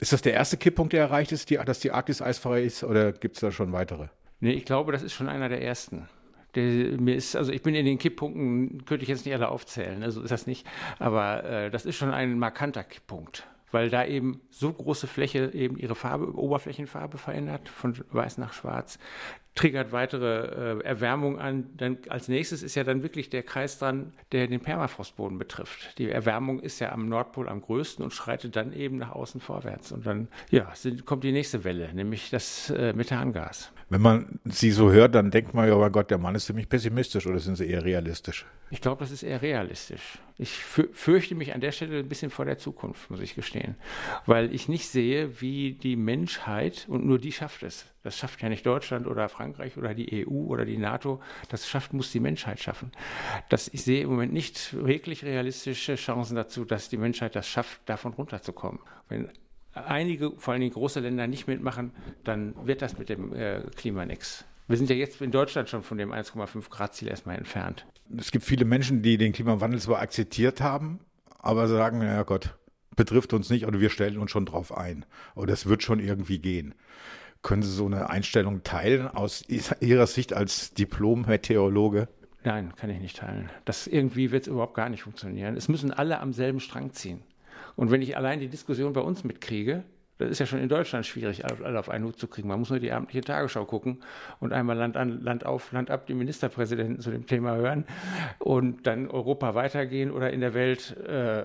Ist 0.00 0.12
das 0.12 0.22
der 0.22 0.34
erste 0.34 0.56
Kipppunkt, 0.56 0.92
der 0.92 1.00
erreicht 1.02 1.32
ist, 1.32 1.50
die, 1.50 1.56
dass 1.56 1.80
die 1.80 1.90
Arktis 1.90 2.22
eisfrei 2.22 2.62
ist, 2.62 2.84
oder 2.84 3.12
gibt 3.12 3.36
es 3.36 3.40
da 3.40 3.50
schon 3.50 3.72
weitere? 3.72 4.08
Nee, 4.40 4.52
ich 4.52 4.64
glaube, 4.64 4.92
das 4.92 5.02
ist 5.02 5.12
schon 5.12 5.28
einer 5.28 5.48
der 5.48 5.62
ersten. 5.62 6.08
Der, 6.54 7.00
mir 7.00 7.14
ist, 7.14 7.36
also 7.36 7.52
ich 7.52 7.62
bin 7.62 7.74
in 7.74 7.86
den 7.86 7.98
Kipppunkten, 7.98 8.84
könnte 8.84 9.04
ich 9.04 9.08
jetzt 9.08 9.24
nicht 9.24 9.34
alle 9.34 9.48
aufzählen, 9.48 10.02
also 10.02 10.20
ist 10.20 10.30
das 10.30 10.46
nicht, 10.46 10.66
aber 10.98 11.44
äh, 11.44 11.70
das 11.70 11.86
ist 11.86 11.96
schon 11.96 12.12
ein 12.12 12.38
markanter 12.38 12.84
Kipppunkt, 12.84 13.46
weil 13.70 13.88
da 13.88 14.04
eben 14.04 14.40
so 14.50 14.72
große 14.72 15.06
Fläche 15.06 15.50
eben 15.54 15.78
ihre 15.78 15.94
Farbe, 15.94 16.36
Oberflächenfarbe 16.36 17.16
verändert, 17.16 17.68
von 17.68 17.96
weiß 18.10 18.36
nach 18.36 18.52
schwarz, 18.52 18.98
triggert 19.54 19.92
weitere 19.92 20.78
äh, 20.78 20.84
Erwärmung 20.84 21.38
an. 21.38 21.70
Dann 21.76 21.98
als 22.08 22.28
nächstes 22.28 22.62
ist 22.62 22.74
ja 22.74 22.84
dann 22.84 23.02
wirklich 23.02 23.28
der 23.28 23.42
Kreis 23.42 23.78
dran, 23.78 24.12
der 24.32 24.46
den 24.46 24.60
Permafrostboden 24.60 25.38
betrifft. 25.38 25.98
Die 25.98 26.10
Erwärmung 26.10 26.60
ist 26.60 26.80
ja 26.80 26.92
am 26.92 27.08
Nordpol 27.08 27.48
am 27.48 27.60
größten 27.60 28.02
und 28.02 28.12
schreitet 28.12 28.56
dann 28.56 28.72
eben 28.72 28.96
nach 28.98 29.12
außen 29.12 29.40
vorwärts. 29.40 29.92
Und 29.92 30.06
dann 30.06 30.28
ja, 30.50 30.70
sind, 30.74 31.04
kommt 31.04 31.24
die 31.24 31.32
nächste 31.32 31.64
Welle, 31.64 31.92
nämlich 31.92 32.30
das 32.30 32.70
äh, 32.70 32.92
Methangas. 32.94 33.72
Wenn 33.90 34.00
man 34.00 34.40
sie 34.46 34.70
so 34.70 34.90
hört, 34.90 35.14
dann 35.14 35.30
denkt 35.30 35.52
man 35.52 35.68
ja, 35.68 35.74
oh 35.74 35.90
Gott, 35.90 36.10
der 36.10 36.18
Mann 36.18 36.34
ist 36.34 36.46
ziemlich 36.46 36.68
pessimistisch 36.68 37.26
oder 37.26 37.38
sind 37.38 37.56
sie 37.56 37.66
eher 37.66 37.84
realistisch? 37.84 38.46
Ich 38.70 38.80
glaube, 38.80 39.00
das 39.00 39.10
ist 39.10 39.22
eher 39.22 39.42
realistisch. 39.42 40.18
Ich 40.42 40.64
fürchte 40.64 41.36
mich 41.36 41.54
an 41.54 41.60
der 41.60 41.70
Stelle 41.70 42.00
ein 42.00 42.08
bisschen 42.08 42.30
vor 42.30 42.44
der 42.44 42.58
Zukunft, 42.58 43.08
muss 43.12 43.20
ich 43.20 43.36
gestehen, 43.36 43.76
weil 44.26 44.52
ich 44.52 44.68
nicht 44.68 44.88
sehe, 44.88 45.40
wie 45.40 45.74
die 45.74 45.94
Menschheit, 45.94 46.86
und 46.88 47.06
nur 47.06 47.20
die 47.20 47.30
schafft 47.30 47.62
es, 47.62 47.86
das 48.02 48.18
schafft 48.18 48.42
ja 48.42 48.48
nicht 48.48 48.66
Deutschland 48.66 49.06
oder 49.06 49.28
Frankreich 49.28 49.76
oder 49.76 49.94
die 49.94 50.26
EU 50.26 50.46
oder 50.48 50.64
die 50.64 50.78
NATO, 50.78 51.20
das 51.48 51.68
schafft, 51.68 51.92
muss 51.92 52.10
die 52.10 52.18
Menschheit 52.18 52.58
schaffen. 52.58 52.90
Das, 53.50 53.68
ich 53.68 53.84
sehe 53.84 54.02
im 54.02 54.10
Moment 54.10 54.32
nicht 54.32 54.74
wirklich 54.74 55.24
realistische 55.24 55.94
Chancen 55.94 56.34
dazu, 56.34 56.64
dass 56.64 56.88
die 56.88 56.96
Menschheit 56.96 57.36
das 57.36 57.46
schafft, 57.46 57.80
davon 57.86 58.12
runterzukommen. 58.12 58.80
Wenn 59.08 59.28
einige, 59.74 60.32
vor 60.38 60.54
allem 60.54 60.68
große 60.68 60.98
Länder 60.98 61.28
nicht 61.28 61.46
mitmachen, 61.46 61.92
dann 62.24 62.54
wird 62.66 62.82
das 62.82 62.98
mit 62.98 63.08
dem 63.10 63.32
äh, 63.32 63.60
Klima 63.76 64.06
nichts. 64.06 64.44
Wir 64.66 64.76
sind 64.76 64.90
ja 64.90 64.96
jetzt 64.96 65.20
in 65.22 65.30
Deutschland 65.30 65.68
schon 65.68 65.82
von 65.84 65.98
dem 65.98 66.10
1,5 66.10 66.68
Grad 66.68 66.96
Ziel 66.96 67.06
erstmal 67.06 67.36
entfernt. 67.36 67.86
Es 68.18 68.30
gibt 68.30 68.44
viele 68.44 68.64
Menschen, 68.64 69.02
die 69.02 69.16
den 69.16 69.32
Klimawandel 69.32 69.80
zwar 69.80 70.00
akzeptiert 70.00 70.60
haben, 70.60 71.00
aber 71.38 71.68
sagen, 71.68 72.02
ja 72.02 72.22
Gott, 72.22 72.56
betrifft 72.96 73.32
uns 73.32 73.50
nicht 73.50 73.66
oder 73.66 73.80
wir 73.80 73.90
stellen 73.90 74.18
uns 74.18 74.30
schon 74.30 74.46
drauf 74.46 74.76
ein 74.76 75.04
oder 75.34 75.52
es 75.52 75.66
wird 75.66 75.82
schon 75.82 76.00
irgendwie 76.00 76.38
gehen. 76.38 76.74
Können 77.42 77.62
Sie 77.62 77.72
so 77.72 77.86
eine 77.86 78.08
Einstellung 78.08 78.62
teilen 78.62 79.08
aus 79.08 79.44
Ihrer 79.80 80.06
Sicht 80.06 80.32
als 80.32 80.74
Diplom-Meteorologe? 80.74 82.08
Nein, 82.44 82.72
kann 82.76 82.90
ich 82.90 83.00
nicht 83.00 83.16
teilen. 83.16 83.50
Das 83.64 83.86
irgendwie 83.86 84.30
wird 84.30 84.42
es 84.42 84.48
überhaupt 84.48 84.74
gar 84.74 84.88
nicht 84.88 85.02
funktionieren. 85.02 85.56
Es 85.56 85.68
müssen 85.68 85.92
alle 85.92 86.20
am 86.20 86.32
selben 86.32 86.60
Strang 86.60 86.92
ziehen. 86.92 87.22
Und 87.74 87.90
wenn 87.90 88.02
ich 88.02 88.16
allein 88.16 88.40
die 88.40 88.48
Diskussion 88.48 88.92
bei 88.92 89.00
uns 89.00 89.24
mitkriege, 89.24 89.84
das 90.22 90.32
ist 90.32 90.38
ja 90.38 90.46
schon 90.46 90.60
in 90.60 90.68
Deutschland 90.68 91.06
schwierig, 91.06 91.44
alle 91.44 91.78
auf 91.78 91.88
einen 91.88 92.04
Hut 92.04 92.18
zu 92.18 92.26
kriegen. 92.26 92.48
Man 92.48 92.58
muss 92.58 92.70
nur 92.70 92.80
die 92.80 92.92
abendliche 92.92 93.22
Tagesschau 93.22 93.64
gucken 93.64 94.02
und 94.40 94.52
einmal 94.52 94.76
Land 94.76 94.96
an, 94.96 95.22
Land 95.22 95.46
auf, 95.46 95.72
Land 95.72 95.90
ab 95.90 96.06
die 96.06 96.14
Ministerpräsidenten 96.14 97.00
zu 97.00 97.10
dem 97.10 97.26
Thema 97.26 97.56
hören 97.56 97.84
und 98.38 98.86
dann 98.86 99.08
Europa 99.08 99.54
weitergehen 99.54 100.10
oder 100.10 100.32
in 100.32 100.40
der 100.40 100.54
Welt 100.54 100.96
äh, 101.06 101.44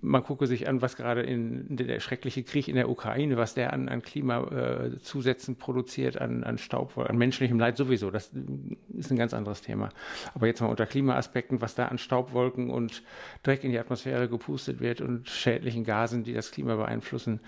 man 0.00 0.22
gucke 0.22 0.46
sich 0.46 0.68
an, 0.68 0.82
was 0.82 0.96
gerade 0.96 1.22
in, 1.22 1.76
der 1.76 2.00
schreckliche 2.00 2.42
Krieg 2.42 2.68
in 2.68 2.76
der 2.76 2.88
Ukraine, 2.88 3.36
was 3.36 3.54
der 3.54 3.72
an, 3.72 3.88
an 3.88 4.02
Klimazusätzen 4.02 5.54
äh, 5.54 5.58
produziert, 5.58 6.20
an, 6.20 6.44
an 6.44 6.58
Staub, 6.58 6.96
an 6.98 7.16
menschlichem 7.16 7.58
Leid 7.58 7.76
sowieso. 7.76 8.10
Das 8.10 8.30
ist 8.96 9.10
ein 9.10 9.16
ganz 9.16 9.34
anderes 9.34 9.62
Thema. 9.62 9.90
Aber 10.34 10.46
jetzt 10.46 10.60
mal 10.60 10.68
unter 10.68 10.86
Klimaaspekten, 10.86 11.60
was 11.60 11.74
da 11.74 11.86
an 11.86 11.98
Staubwolken 11.98 12.70
und 12.70 13.02
Dreck 13.42 13.64
in 13.64 13.70
die 13.70 13.78
Atmosphäre 13.78 14.28
gepustet 14.28 14.80
wird 14.80 15.00
und 15.00 15.28
schädlichen 15.28 15.84
Gasen, 15.84 16.24
die 16.24 16.32
das 16.32 16.50
Klima 16.50 16.76
beeinflussen, 16.76 17.40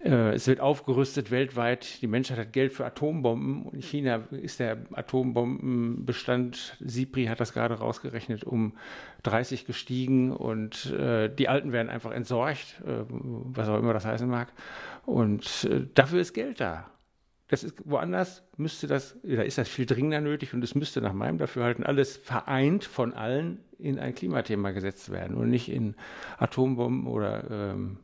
es 0.00 0.46
wird 0.46 0.60
aufgerüstet 0.60 1.30
weltweit. 1.30 2.02
Die 2.02 2.06
Menschheit 2.06 2.38
hat 2.38 2.52
Geld 2.52 2.72
für 2.72 2.84
Atombomben. 2.84 3.62
Und 3.62 3.74
in 3.74 3.82
China 3.82 4.16
ist 4.30 4.60
der 4.60 4.78
Atombombenbestand, 4.92 6.76
SIPRI 6.80 7.26
hat 7.26 7.40
das 7.40 7.54
gerade 7.54 7.74
rausgerechnet, 7.74 8.44
um 8.44 8.74
30 9.22 9.64
gestiegen. 9.64 10.30
Und 10.30 10.92
äh, 10.92 11.34
die 11.34 11.48
Alten 11.48 11.72
werden 11.72 11.88
einfach 11.88 12.10
entsorgt, 12.10 12.82
äh, 12.86 13.04
was 13.08 13.68
auch 13.68 13.78
immer 13.78 13.94
das 13.94 14.04
heißen 14.04 14.28
mag. 14.28 14.52
Und 15.06 15.64
äh, 15.64 15.86
dafür 15.94 16.20
ist 16.20 16.34
Geld 16.34 16.60
da. 16.60 16.90
Das 17.48 17.64
ist 17.64 17.76
woanders 17.86 18.42
müsste 18.58 18.86
das, 18.86 19.16
da 19.22 19.40
ist 19.40 19.56
das 19.56 19.68
viel 19.68 19.86
dringender 19.86 20.20
nötig 20.20 20.52
und 20.52 20.62
es 20.62 20.74
müsste 20.74 21.00
nach 21.00 21.14
meinem 21.14 21.38
Dafürhalten 21.38 21.82
alles 21.82 22.14
vereint 22.14 22.84
von 22.84 23.14
allen 23.14 23.64
in 23.78 23.98
ein 23.98 24.14
Klimathema 24.14 24.72
gesetzt 24.72 25.10
werden 25.10 25.34
und 25.34 25.48
nicht 25.48 25.70
in 25.70 25.94
Atombomben 26.36 27.06
oder 27.06 27.50
ähm, 27.50 28.00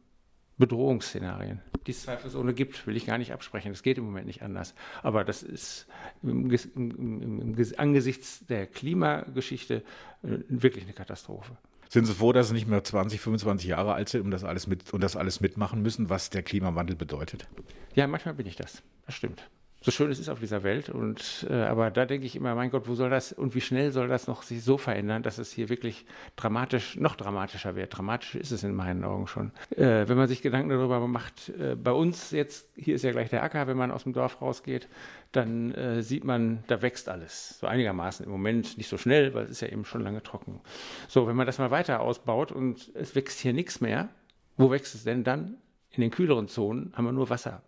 Bedrohungsszenarien, 0.58 1.60
die 1.86 1.90
es 1.90 2.02
zweifelsohne 2.02 2.54
gibt, 2.54 2.86
will 2.86 2.96
ich 2.96 3.06
gar 3.06 3.18
nicht 3.18 3.32
absprechen. 3.32 3.72
Das 3.72 3.82
geht 3.82 3.98
im 3.98 4.04
Moment 4.04 4.26
nicht 4.26 4.42
anders. 4.42 4.74
Aber 5.02 5.24
das 5.24 5.42
ist 5.42 5.86
im, 6.22 6.50
im, 6.50 7.54
im, 7.54 7.72
angesichts 7.76 8.46
der 8.46 8.66
Klimageschichte 8.66 9.82
äh, 10.22 10.38
wirklich 10.48 10.84
eine 10.84 10.92
Katastrophe. 10.92 11.56
Sind 11.88 12.06
Sie 12.06 12.14
froh, 12.14 12.32
dass 12.32 12.48
Sie 12.48 12.54
nicht 12.54 12.66
mehr 12.66 12.82
20, 12.82 13.20
25 13.20 13.68
Jahre 13.68 13.94
alt 13.94 14.08
sind 14.08 14.22
und 14.22 14.30
das 14.30 14.44
alles, 14.44 14.66
mit, 14.66 14.92
und 14.92 15.02
das 15.02 15.16
alles 15.16 15.40
mitmachen 15.40 15.82
müssen, 15.82 16.08
was 16.08 16.30
der 16.30 16.42
Klimawandel 16.42 16.96
bedeutet? 16.96 17.46
Ja, 17.94 18.06
manchmal 18.06 18.34
bin 18.34 18.46
ich 18.46 18.56
das. 18.56 18.82
Das 19.06 19.14
stimmt 19.14 19.48
so 19.84 19.90
schön 19.90 20.10
es 20.10 20.18
ist 20.18 20.30
auf 20.30 20.40
dieser 20.40 20.62
Welt. 20.62 20.88
Und 20.88 21.46
äh, 21.50 21.52
aber 21.52 21.90
da 21.90 22.06
denke 22.06 22.26
ich 22.26 22.36
immer, 22.36 22.54
mein 22.54 22.70
Gott, 22.70 22.88
wo 22.88 22.94
soll 22.94 23.10
das 23.10 23.34
und 23.34 23.54
wie 23.54 23.60
schnell 23.60 23.92
soll 23.92 24.08
das 24.08 24.26
noch 24.26 24.42
sich 24.42 24.64
so 24.64 24.78
verändern, 24.78 25.22
dass 25.22 25.36
es 25.36 25.52
hier 25.52 25.68
wirklich 25.68 26.06
dramatisch, 26.36 26.96
noch 26.96 27.16
dramatischer 27.16 27.76
wird. 27.76 27.94
Dramatisch 27.94 28.34
ist 28.34 28.50
es 28.50 28.64
in 28.64 28.74
meinen 28.74 29.04
Augen 29.04 29.26
schon. 29.26 29.52
Äh, 29.76 30.08
wenn 30.08 30.16
man 30.16 30.26
sich 30.26 30.40
Gedanken 30.40 30.70
darüber 30.70 31.06
macht, 31.06 31.50
äh, 31.50 31.76
bei 31.76 31.92
uns 31.92 32.30
jetzt, 32.30 32.70
hier 32.76 32.94
ist 32.94 33.04
ja 33.04 33.12
gleich 33.12 33.28
der 33.28 33.42
Acker, 33.42 33.66
wenn 33.66 33.76
man 33.76 33.90
aus 33.90 34.04
dem 34.04 34.14
Dorf 34.14 34.40
rausgeht, 34.40 34.88
dann 35.32 35.72
äh, 35.74 36.02
sieht 36.02 36.24
man, 36.24 36.64
da 36.66 36.80
wächst 36.80 37.10
alles. 37.10 37.58
So 37.58 37.66
einigermaßen 37.66 38.24
im 38.24 38.32
Moment 38.32 38.78
nicht 38.78 38.88
so 38.88 38.96
schnell, 38.96 39.34
weil 39.34 39.44
es 39.44 39.50
ist 39.50 39.60
ja 39.60 39.68
eben 39.68 39.84
schon 39.84 40.00
lange 40.00 40.22
trocken. 40.22 40.62
So, 41.08 41.26
wenn 41.26 41.36
man 41.36 41.44
das 41.46 41.58
mal 41.58 41.70
weiter 41.70 42.00
ausbaut 42.00 42.52
und 42.52 42.90
es 42.94 43.14
wächst 43.14 43.38
hier 43.40 43.52
nichts 43.52 43.82
mehr, 43.82 44.08
wo 44.56 44.70
wächst 44.70 44.94
es 44.94 45.04
denn 45.04 45.24
dann? 45.24 45.58
In 45.90 46.00
den 46.00 46.10
kühleren 46.10 46.48
Zonen 46.48 46.94
haben 46.96 47.04
wir 47.04 47.12
nur 47.12 47.28
Wasser. 47.28 47.62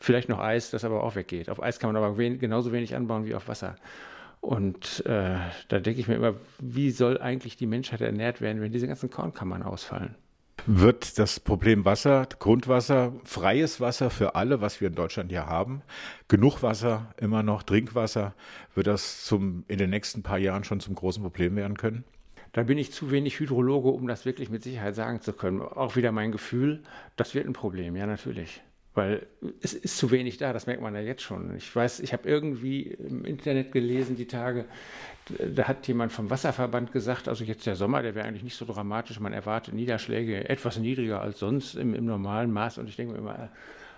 Vielleicht 0.00 0.28
noch 0.28 0.38
Eis, 0.38 0.70
das 0.70 0.84
aber 0.84 1.02
auch 1.02 1.16
weggeht. 1.16 1.48
Auf 1.48 1.62
Eis 1.62 1.78
kann 1.78 1.92
man 1.92 2.02
aber 2.02 2.18
wen 2.18 2.38
genauso 2.38 2.72
wenig 2.72 2.94
anbauen 2.94 3.24
wie 3.26 3.34
auf 3.34 3.48
Wasser. 3.48 3.76
Und 4.40 5.06
äh, 5.06 5.38
da 5.68 5.80
denke 5.80 6.00
ich 6.00 6.08
mir 6.08 6.16
immer, 6.16 6.34
wie 6.60 6.90
soll 6.90 7.18
eigentlich 7.18 7.56
die 7.56 7.66
Menschheit 7.66 8.02
ernährt 8.02 8.42
werden, 8.42 8.60
wenn 8.60 8.72
diese 8.72 8.86
ganzen 8.86 9.10
Kornkammern 9.10 9.62
ausfallen? 9.62 10.16
Wird 10.66 11.18
das 11.18 11.40
Problem 11.40 11.84
Wasser, 11.84 12.26
Grundwasser, 12.38 13.12
freies 13.24 13.80
Wasser 13.80 14.10
für 14.10 14.34
alle, 14.34 14.60
was 14.60 14.80
wir 14.80 14.88
in 14.88 14.94
Deutschland 14.94 15.30
hier 15.30 15.46
haben, 15.46 15.82
genug 16.28 16.62
Wasser, 16.62 17.14
immer 17.18 17.42
noch 17.42 17.62
Trinkwasser, 17.62 18.34
wird 18.74 18.86
das 18.86 19.24
zum, 19.24 19.64
in 19.68 19.78
den 19.78 19.90
nächsten 19.90 20.22
paar 20.22 20.38
Jahren 20.38 20.64
schon 20.64 20.80
zum 20.80 20.94
großen 20.94 21.22
Problem 21.22 21.56
werden 21.56 21.76
können? 21.76 22.04
Da 22.52 22.62
bin 22.62 22.78
ich 22.78 22.92
zu 22.92 23.10
wenig 23.10 23.40
Hydrologe, 23.40 23.88
um 23.88 24.06
das 24.06 24.24
wirklich 24.24 24.48
mit 24.48 24.62
Sicherheit 24.62 24.94
sagen 24.94 25.20
zu 25.20 25.32
können. 25.32 25.60
Auch 25.60 25.96
wieder 25.96 26.12
mein 26.12 26.32
Gefühl, 26.32 26.82
das 27.16 27.34
wird 27.34 27.46
ein 27.46 27.52
Problem, 27.52 27.96
ja 27.96 28.06
natürlich. 28.06 28.62
Weil 28.94 29.26
es 29.60 29.74
ist 29.74 29.98
zu 29.98 30.12
wenig 30.12 30.38
da, 30.38 30.52
das 30.52 30.66
merkt 30.66 30.80
man 30.80 30.94
ja 30.94 31.00
jetzt 31.00 31.22
schon. 31.22 31.56
Ich 31.56 31.74
weiß, 31.74 31.98
ich 31.98 32.12
habe 32.12 32.28
irgendwie 32.28 32.82
im 32.82 33.24
Internet 33.24 33.72
gelesen, 33.72 34.14
die 34.14 34.26
Tage, 34.26 34.66
da 35.52 35.64
hat 35.66 35.88
jemand 35.88 36.12
vom 36.12 36.30
Wasserverband 36.30 36.92
gesagt, 36.92 37.26
also 37.26 37.42
jetzt 37.42 37.66
der 37.66 37.74
Sommer, 37.74 38.02
der 38.02 38.14
wäre 38.14 38.26
eigentlich 38.26 38.44
nicht 38.44 38.56
so 38.56 38.64
dramatisch, 38.64 39.18
man 39.18 39.32
erwartet 39.32 39.74
Niederschläge 39.74 40.48
etwas 40.48 40.78
niedriger 40.78 41.20
als 41.20 41.40
sonst 41.40 41.74
im, 41.74 41.92
im 41.92 42.04
normalen 42.04 42.52
Maß. 42.52 42.78
Und 42.78 42.88
ich 42.88 42.94
denke 42.94 43.14
mir 43.14 43.18
immer, 43.18 43.50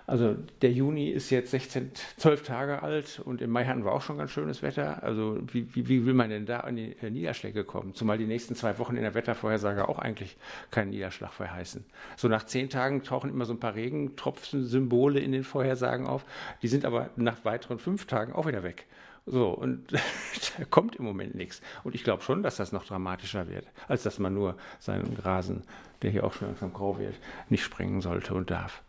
also 0.07 0.37
der 0.63 0.71
Juni 0.71 1.11
ist 1.11 1.31
jetzt 1.31 1.51
16, 1.51 1.91
12 2.17 2.43
Tage 2.45 2.83
alt 2.83 3.21
und 3.25 3.43
im 3.43 3.51
Mai 3.51 3.65
hatten 3.65 3.85
wir 3.85 3.93
auch 3.93 4.03
schon 4.03 4.19
ganz 4.19 4.31
schönes 4.31 4.63
Wetter. 4.63 5.03
Also 5.03 5.39
wie, 5.53 5.75
wie, 5.75 5.89
wie 5.89 6.07
will 6.07 6.15
man 6.15 6.31
denn 6.31 6.47
da 6.47 6.61
an 6.61 6.77
die 6.77 6.97
äh, 7.03 7.11
Niederschläge 7.11 7.65
kommen? 7.65 7.93
Zumal 7.95 8.17
die 8.17 8.27
nächsten 8.27 8.55
zwei 8.55 8.79
Wochen 8.79 8.97
in 8.97 9.03
der 9.03 9.15
Wettervorhersage 9.15 9.89
auch 9.89 9.99
eigentlich 9.99 10.37
keinen 10.71 10.91
Niederschlag 10.91 11.33
verheißen. 11.33 11.85
So 12.17 12.29
nach 12.29 12.45
zehn 12.45 12.71
Tagen 12.71 13.03
tauchen 13.03 13.31
immer 13.31 13.47
so 13.47 13.53
ein 13.53 13.61
paar 13.61 13.75
Regentropfen, 13.75 14.65
Symbole 14.65 15.19
in 15.19 15.33
den 15.33 15.43
Vorhersagen 15.43 16.07
auf. 16.07 16.25
Die 16.63 16.69
sind 16.69 16.85
aber 16.85 17.11
nach 17.17 17.45
weiteren 17.45 17.81
fünf 17.81 18.07
Tagen 18.07 18.33
auch 18.33 18.47
wieder 18.47 18.63
weg. 18.63 18.87
So, 19.27 19.49
und 19.51 19.93
da 20.59 20.65
kommt 20.71 20.95
im 20.95 21.05
Moment 21.05 21.35
nichts. 21.35 21.61
Und 21.83 21.97
ich 21.97 22.05
glaube 22.05 22.23
schon, 22.23 22.45
dass 22.45 22.57
das 22.57 22.71
noch 22.71 22.85
dramatischer 22.85 23.49
wird, 23.49 23.67
als 23.89 24.05
dass 24.05 24.21
man 24.21 24.35
nur 24.35 24.57
seinen 24.79 25.17
Rasen, 25.17 25.65
der 26.03 26.13
hier 26.13 26.23
auch 26.23 26.33
schon 26.33 26.47
langsam 26.47 26.73
grau 26.73 27.01
wird, 27.01 27.17
nicht 27.49 27.65
sprengen 27.65 28.01
sollte 28.01 28.35
und 28.35 28.53
darf. 28.53 28.83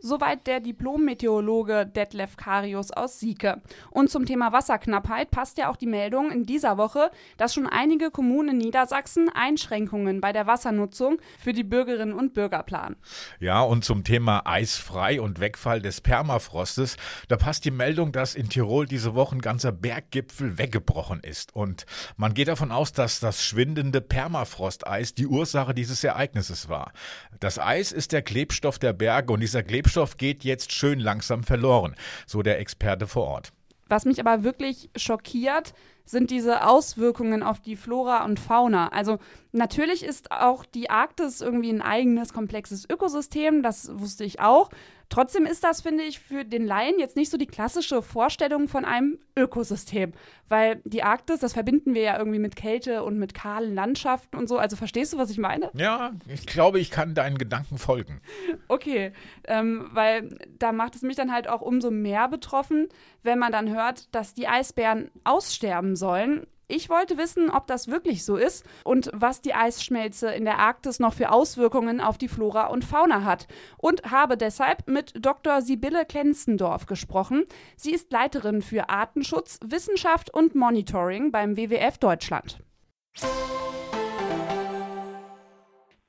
Soweit 0.00 0.46
der 0.46 0.60
Diplom-Meteorologe 0.60 1.84
Detlef 1.84 2.36
Karius 2.36 2.92
aus 2.92 3.18
Sieke. 3.18 3.60
Und 3.90 4.10
zum 4.10 4.26
Thema 4.26 4.52
Wasserknappheit 4.52 5.32
passt 5.32 5.58
ja 5.58 5.68
auch 5.68 5.76
die 5.76 5.88
Meldung 5.88 6.30
in 6.30 6.44
dieser 6.44 6.78
Woche, 6.78 7.10
dass 7.36 7.52
schon 7.52 7.66
einige 7.66 8.12
Kommunen 8.12 8.50
in 8.50 8.58
Niedersachsen 8.58 9.28
Einschränkungen 9.28 10.20
bei 10.20 10.32
der 10.32 10.46
Wassernutzung 10.46 11.18
für 11.40 11.52
die 11.52 11.64
Bürgerinnen 11.64 12.12
und 12.12 12.32
Bürger 12.32 12.62
planen. 12.62 12.94
Ja, 13.40 13.60
und 13.62 13.84
zum 13.84 14.04
Thema 14.04 14.42
Eisfrei 14.46 15.20
und 15.20 15.40
Wegfall 15.40 15.82
des 15.82 16.00
Permafrostes, 16.00 16.96
da 17.26 17.36
passt 17.36 17.64
die 17.64 17.72
Meldung, 17.72 18.12
dass 18.12 18.36
in 18.36 18.48
Tirol 18.48 18.86
diese 18.86 19.16
Woche 19.16 19.34
ein 19.34 19.42
ganzer 19.42 19.72
Berggipfel 19.72 20.58
weggebrochen 20.58 21.24
ist. 21.24 21.56
Und 21.56 21.86
man 22.16 22.34
geht 22.34 22.46
davon 22.46 22.70
aus, 22.70 22.92
dass 22.92 23.18
das 23.18 23.42
schwindende 23.42 24.00
Permafrosteis 24.00 25.14
die 25.14 25.26
Ursache 25.26 25.74
dieses 25.74 26.04
Ereignisses 26.04 26.68
war. 26.68 26.92
Das 27.40 27.58
Eis 27.58 27.90
ist 27.90 28.12
der 28.12 28.22
Klebstoff 28.22 28.78
der 28.78 28.92
Berge 28.92 29.32
und 29.32 29.40
dieser 29.40 29.64
Klebstoff 29.64 29.87
Klebstoff 29.88 30.18
geht 30.18 30.44
jetzt 30.44 30.72
schön 30.72 31.00
langsam 31.00 31.42
verloren, 31.44 31.94
so 32.26 32.42
der 32.42 32.60
Experte 32.60 33.06
vor 33.06 33.26
Ort. 33.26 33.52
Was 33.88 34.04
mich 34.04 34.20
aber 34.20 34.44
wirklich 34.44 34.90
schockiert, 34.96 35.72
sind 36.04 36.30
diese 36.30 36.66
Auswirkungen 36.66 37.42
auf 37.42 37.60
die 37.60 37.74
Flora 37.74 38.26
und 38.26 38.38
Fauna. 38.38 38.88
Also 38.88 39.18
natürlich 39.52 40.04
ist 40.04 40.30
auch 40.30 40.64
die 40.64 40.90
Arktis 40.90 41.40
irgendwie 41.40 41.70
ein 41.70 41.82
eigenes 41.82 42.32
komplexes 42.32 42.88
Ökosystem, 42.88 43.62
das 43.62 43.90
wusste 43.98 44.24
ich 44.24 44.40
auch. 44.40 44.70
Trotzdem 45.10 45.46
ist 45.46 45.64
das, 45.64 45.80
finde 45.80 46.04
ich, 46.04 46.20
für 46.20 46.44
den 46.44 46.66
Laien 46.66 46.98
jetzt 46.98 47.16
nicht 47.16 47.30
so 47.30 47.38
die 47.38 47.46
klassische 47.46 48.02
Vorstellung 48.02 48.68
von 48.68 48.84
einem 48.84 49.18
Ökosystem. 49.36 50.12
Weil 50.48 50.82
die 50.84 51.02
Arktis, 51.02 51.40
das 51.40 51.54
verbinden 51.54 51.94
wir 51.94 52.02
ja 52.02 52.18
irgendwie 52.18 52.38
mit 52.38 52.56
Kälte 52.56 53.02
und 53.02 53.18
mit 53.18 53.32
kahlen 53.32 53.74
Landschaften 53.74 54.36
und 54.36 54.48
so. 54.48 54.58
Also 54.58 54.76
verstehst 54.76 55.14
du, 55.14 55.18
was 55.18 55.30
ich 55.30 55.38
meine? 55.38 55.70
Ja, 55.72 56.12
ich 56.26 56.46
glaube, 56.46 56.78
ich 56.78 56.90
kann 56.90 57.14
deinen 57.14 57.38
Gedanken 57.38 57.78
folgen. 57.78 58.20
Okay, 58.68 59.12
ähm, 59.46 59.88
weil 59.92 60.38
da 60.58 60.72
macht 60.72 60.94
es 60.94 61.02
mich 61.02 61.16
dann 61.16 61.32
halt 61.32 61.48
auch 61.48 61.62
umso 61.62 61.90
mehr 61.90 62.28
betroffen, 62.28 62.88
wenn 63.22 63.38
man 63.38 63.50
dann 63.50 63.70
hört, 63.74 64.14
dass 64.14 64.34
die 64.34 64.46
Eisbären 64.46 65.10
aussterben 65.24 65.96
sollen. 65.96 66.46
Ich 66.70 66.90
wollte 66.90 67.16
wissen, 67.16 67.48
ob 67.48 67.66
das 67.66 67.88
wirklich 67.88 68.26
so 68.26 68.36
ist 68.36 68.62
und 68.84 69.10
was 69.14 69.40
die 69.40 69.54
Eisschmelze 69.54 70.30
in 70.32 70.44
der 70.44 70.58
Arktis 70.58 71.00
noch 71.00 71.14
für 71.14 71.32
Auswirkungen 71.32 72.02
auf 72.02 72.18
die 72.18 72.28
Flora 72.28 72.66
und 72.66 72.84
Fauna 72.84 73.24
hat. 73.24 73.48
Und 73.78 74.10
habe 74.10 74.36
deshalb 74.36 74.86
mit 74.86 75.14
Dr. 75.18 75.62
Sibylle 75.62 76.04
Klenzendorf 76.04 76.84
gesprochen. 76.84 77.46
Sie 77.76 77.92
ist 77.92 78.12
Leiterin 78.12 78.60
für 78.60 78.90
Artenschutz, 78.90 79.58
Wissenschaft 79.64 80.28
und 80.34 80.54
Monitoring 80.54 81.32
beim 81.32 81.56
WWF 81.56 81.96
Deutschland. 81.96 82.58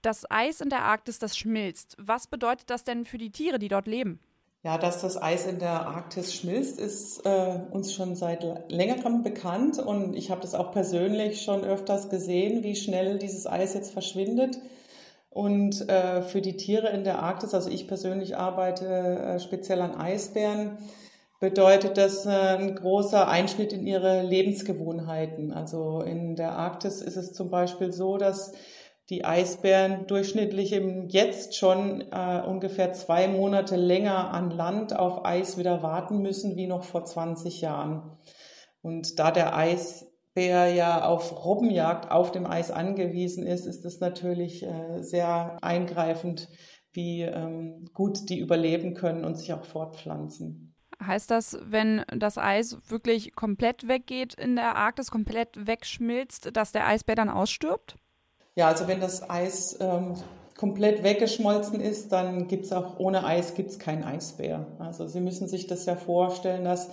Das 0.01 0.29
Eis 0.29 0.59
in 0.59 0.69
der 0.69 0.83
Arktis, 0.83 1.19
das 1.19 1.37
schmilzt. 1.37 1.95
Was 1.99 2.27
bedeutet 2.27 2.69
das 2.69 2.83
denn 2.83 3.05
für 3.05 3.17
die 3.17 3.31
Tiere, 3.31 3.59
die 3.59 3.69
dort 3.69 3.87
leben? 3.87 4.19
Ja, 4.61 4.77
dass 4.77 4.99
das 4.99 5.21
Eis 5.21 5.45
in 5.45 5.59
der 5.59 5.87
Arktis 5.87 6.33
schmilzt, 6.33 6.79
ist 6.79 7.25
äh, 7.25 7.59
uns 7.71 7.93
schon 7.93 8.15
seit 8.15 8.43
längerem 8.69 9.23
bekannt 9.23 9.79
und 9.79 10.15
ich 10.15 10.31
habe 10.31 10.41
das 10.41 10.53
auch 10.53 10.73
persönlich 10.73 11.41
schon 11.41 11.63
öfters 11.63 12.09
gesehen, 12.09 12.61
wie 12.61 12.75
schnell 12.75 13.19
dieses 13.19 13.47
Eis 13.47 13.73
jetzt 13.73 13.93
verschwindet. 13.93 14.57
Und 15.29 15.87
äh, 15.87 16.23
für 16.23 16.41
die 16.41 16.57
Tiere 16.57 16.89
in 16.89 17.05
der 17.05 17.19
Arktis, 17.19 17.53
also 17.53 17.69
ich 17.69 17.87
persönlich 17.87 18.35
arbeite 18.35 18.85
äh, 18.85 19.39
speziell 19.39 19.79
an 19.81 19.95
Eisbären, 19.95 20.77
bedeutet 21.39 21.97
das 21.97 22.25
äh, 22.25 22.29
ein 22.29 22.75
großer 22.75 23.29
Einschnitt 23.29 23.71
in 23.71 23.87
ihre 23.87 24.23
Lebensgewohnheiten. 24.23 25.53
Also 25.53 26.01
in 26.01 26.35
der 26.35 26.53
Arktis 26.57 27.01
ist 27.01 27.15
es 27.15 27.31
zum 27.31 27.49
Beispiel 27.49 27.93
so, 27.93 28.17
dass 28.17 28.51
die 29.09 29.25
Eisbären 29.25 30.05
durchschnittlich 30.05 30.71
im 30.71 31.07
jetzt 31.07 31.55
schon 31.55 32.01
äh, 32.11 32.43
ungefähr 32.45 32.93
zwei 32.93 33.27
Monate 33.27 33.75
länger 33.75 34.31
an 34.31 34.51
Land 34.51 34.95
auf 34.95 35.25
Eis 35.25 35.57
wieder 35.57 35.81
warten 35.81 36.21
müssen 36.21 36.55
wie 36.55 36.67
noch 36.67 36.83
vor 36.83 37.05
20 37.05 37.61
Jahren. 37.61 38.17
Und 38.81 39.17
da 39.17 39.31
der 39.31 39.55
Eisbär 39.55 40.67
ja 40.67 41.05
auf 41.05 41.43
Robbenjagd 41.43 42.11
auf 42.11 42.31
dem 42.31 42.45
Eis 42.45 42.69
angewiesen 42.69 43.47
ist, 43.47 43.65
ist 43.65 43.83
es 43.83 43.99
natürlich 43.99 44.63
äh, 44.63 45.01
sehr 45.01 45.57
eingreifend, 45.61 46.47
wie 46.91 47.23
ähm, 47.23 47.85
gut 47.93 48.29
die 48.29 48.39
überleben 48.39 48.93
können 48.93 49.25
und 49.25 49.35
sich 49.35 49.53
auch 49.53 49.65
fortpflanzen. 49.65 50.75
Heißt 51.01 51.31
das, 51.31 51.57
wenn 51.63 52.03
das 52.15 52.37
Eis 52.37 52.77
wirklich 52.89 53.33
komplett 53.33 53.87
weggeht 53.87 54.35
in 54.35 54.55
der 54.55 54.75
Arktis, 54.75 55.09
komplett 55.09 55.65
wegschmilzt, 55.65 56.55
dass 56.55 56.73
der 56.73 56.85
Eisbär 56.87 57.15
dann 57.15 57.29
ausstirbt? 57.29 57.95
Ja, 58.59 58.67
also 58.67 58.89
wenn 58.89 58.99
das 58.99 59.29
Eis 59.29 59.77
ähm, 59.79 60.15
komplett 60.57 61.01
weggeschmolzen 61.01 61.79
ist, 61.79 62.11
dann 62.11 62.49
gibt 62.49 62.65
es 62.65 62.73
auch 62.73 62.99
ohne 62.99 63.23
Eis 63.23 63.53
gibt's 63.53 63.79
keinen 63.79 64.03
Eisbär. 64.03 64.67
Also 64.79 65.07
Sie 65.07 65.21
müssen 65.21 65.47
sich 65.47 65.67
das 65.67 65.85
ja 65.85 65.95
vorstellen, 65.95 66.65
dass 66.65 66.89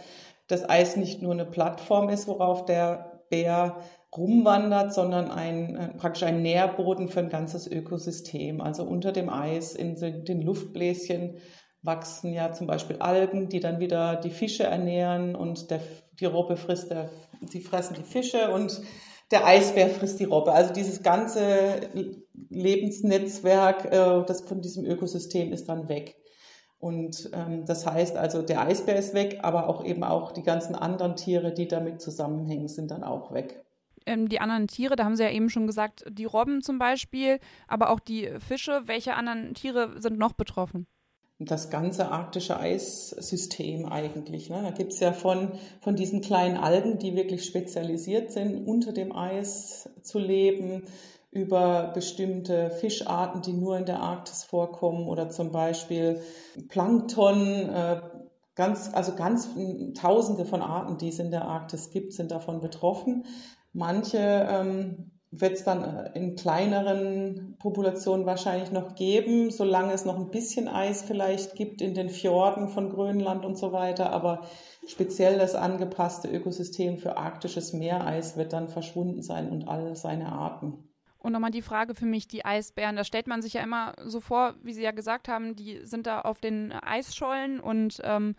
das 0.46 0.70
Eis 0.70 0.94
nicht 0.94 1.22
nur 1.22 1.32
eine 1.32 1.44
Plattform 1.44 2.08
ist, 2.08 2.28
worauf 2.28 2.66
der 2.66 3.24
Bär 3.30 3.78
rumwandert, 4.16 4.94
sondern 4.94 5.28
ein, 5.28 5.74
äh, 5.74 5.88
praktisch 5.88 6.22
ein 6.22 6.40
Nährboden 6.40 7.08
für 7.08 7.18
ein 7.18 7.30
ganzes 7.30 7.66
Ökosystem. 7.66 8.60
Also 8.60 8.84
unter 8.84 9.10
dem 9.10 9.28
Eis, 9.28 9.74
in 9.74 9.96
den 10.24 10.42
Luftbläschen 10.42 11.38
wachsen 11.82 12.32
ja 12.32 12.52
zum 12.52 12.68
Beispiel 12.68 12.98
Algen, 13.00 13.48
die 13.48 13.58
dann 13.58 13.80
wieder 13.80 14.14
die 14.14 14.30
Fische 14.30 14.62
ernähren 14.62 15.34
und 15.34 15.72
der, 15.72 15.80
die 16.20 16.26
Robbe 16.26 16.56
frisst, 16.56 16.92
der, 16.92 17.10
die 17.40 17.60
fressen 17.60 17.94
die 17.94 18.04
Fische 18.04 18.52
und 18.52 18.80
der 19.30 19.46
Eisbär 19.46 19.88
frisst 19.88 20.20
die 20.20 20.24
Robbe. 20.24 20.52
Also 20.52 20.72
dieses 20.72 21.02
ganze 21.02 21.80
Lebensnetzwerk, 22.48 23.86
äh, 23.86 24.24
das 24.26 24.42
von 24.42 24.60
diesem 24.60 24.84
Ökosystem 24.84 25.52
ist 25.52 25.68
dann 25.68 25.88
weg. 25.88 26.16
Und 26.78 27.30
ähm, 27.32 27.64
das 27.64 27.86
heißt 27.86 28.16
also, 28.16 28.42
der 28.42 28.60
Eisbär 28.60 28.96
ist 28.96 29.14
weg, 29.14 29.40
aber 29.42 29.68
auch 29.68 29.84
eben 29.84 30.04
auch 30.04 30.32
die 30.32 30.42
ganzen 30.42 30.74
anderen 30.74 31.16
Tiere, 31.16 31.52
die 31.52 31.68
damit 31.68 32.00
zusammenhängen, 32.00 32.68
sind 32.68 32.90
dann 32.90 33.02
auch 33.02 33.32
weg. 33.32 33.64
Ähm, 34.04 34.28
die 34.28 34.40
anderen 34.40 34.68
Tiere, 34.68 34.94
da 34.94 35.04
haben 35.04 35.16
Sie 35.16 35.24
ja 35.24 35.30
eben 35.30 35.50
schon 35.50 35.66
gesagt, 35.66 36.04
die 36.08 36.26
Robben 36.26 36.62
zum 36.62 36.78
Beispiel, 36.78 37.40
aber 37.66 37.90
auch 37.90 37.98
die 37.98 38.30
Fische. 38.38 38.82
Welche 38.84 39.14
anderen 39.14 39.54
Tiere 39.54 40.00
sind 40.00 40.18
noch 40.18 40.34
betroffen? 40.34 40.86
Das 41.38 41.68
ganze 41.68 42.10
arktische 42.10 42.58
Eissystem 42.58 43.86
eigentlich. 43.86 44.48
Ne? 44.48 44.62
Da 44.62 44.70
gibt 44.70 44.92
es 44.92 45.00
ja 45.00 45.12
von, 45.12 45.52
von 45.80 45.94
diesen 45.94 46.22
kleinen 46.22 46.56
Algen, 46.56 46.98
die 46.98 47.14
wirklich 47.14 47.44
spezialisiert 47.44 48.32
sind, 48.32 48.66
unter 48.66 48.92
dem 48.92 49.14
Eis 49.14 49.90
zu 50.02 50.18
leben, 50.18 50.84
über 51.30 51.90
bestimmte 51.92 52.70
Fischarten, 52.70 53.42
die 53.42 53.52
nur 53.52 53.76
in 53.76 53.84
der 53.84 54.00
Arktis 54.00 54.44
vorkommen 54.44 55.06
oder 55.06 55.28
zum 55.28 55.52
Beispiel 55.52 56.22
Plankton, 56.68 57.68
äh, 57.68 58.00
ganz, 58.54 58.90
also 58.94 59.14
ganz 59.14 59.50
tausende 59.94 60.46
von 60.46 60.62
Arten, 60.62 60.96
die 60.96 61.08
es 61.08 61.18
in 61.18 61.30
der 61.30 61.44
Arktis 61.44 61.90
gibt, 61.90 62.14
sind 62.14 62.30
davon 62.30 62.60
betroffen. 62.60 63.26
Manche 63.74 64.48
ähm, 64.50 65.10
wird 65.40 65.54
es 65.54 65.64
dann 65.64 65.82
äh, 65.82 66.10
in 66.14 66.36
kleineren 66.36 67.56
Populationen 67.58 68.26
wahrscheinlich 68.26 68.72
noch 68.72 68.94
geben, 68.94 69.50
solange 69.50 69.92
es 69.92 70.04
noch 70.04 70.18
ein 70.18 70.30
bisschen 70.30 70.68
Eis 70.68 71.02
vielleicht 71.02 71.54
gibt 71.54 71.80
in 71.80 71.94
den 71.94 72.08
Fjorden 72.08 72.68
von 72.68 72.90
Grönland 72.90 73.44
und 73.44 73.56
so 73.56 73.72
weiter. 73.72 74.10
Aber 74.10 74.42
speziell 74.86 75.38
das 75.38 75.54
angepasste 75.54 76.28
Ökosystem 76.28 76.98
für 76.98 77.16
arktisches 77.16 77.72
Meereis 77.72 78.36
wird 78.36 78.52
dann 78.52 78.68
verschwunden 78.68 79.22
sein 79.22 79.50
und 79.50 79.68
all 79.68 79.96
seine 79.96 80.32
Arten. 80.32 80.86
Und 81.18 81.32
nochmal 81.32 81.50
die 81.50 81.62
Frage 81.62 81.94
für 81.94 82.06
mich, 82.06 82.28
die 82.28 82.44
Eisbären, 82.44 82.94
da 82.94 83.02
stellt 83.02 83.26
man 83.26 83.42
sich 83.42 83.54
ja 83.54 83.62
immer 83.62 83.94
so 84.04 84.20
vor, 84.20 84.54
wie 84.62 84.72
Sie 84.72 84.82
ja 84.82 84.92
gesagt 84.92 85.26
haben, 85.26 85.56
die 85.56 85.80
sind 85.84 86.06
da 86.06 86.20
auf 86.20 86.40
den 86.40 86.70
Eisschollen 86.70 87.58
und 87.58 88.00
ähm, 88.04 88.36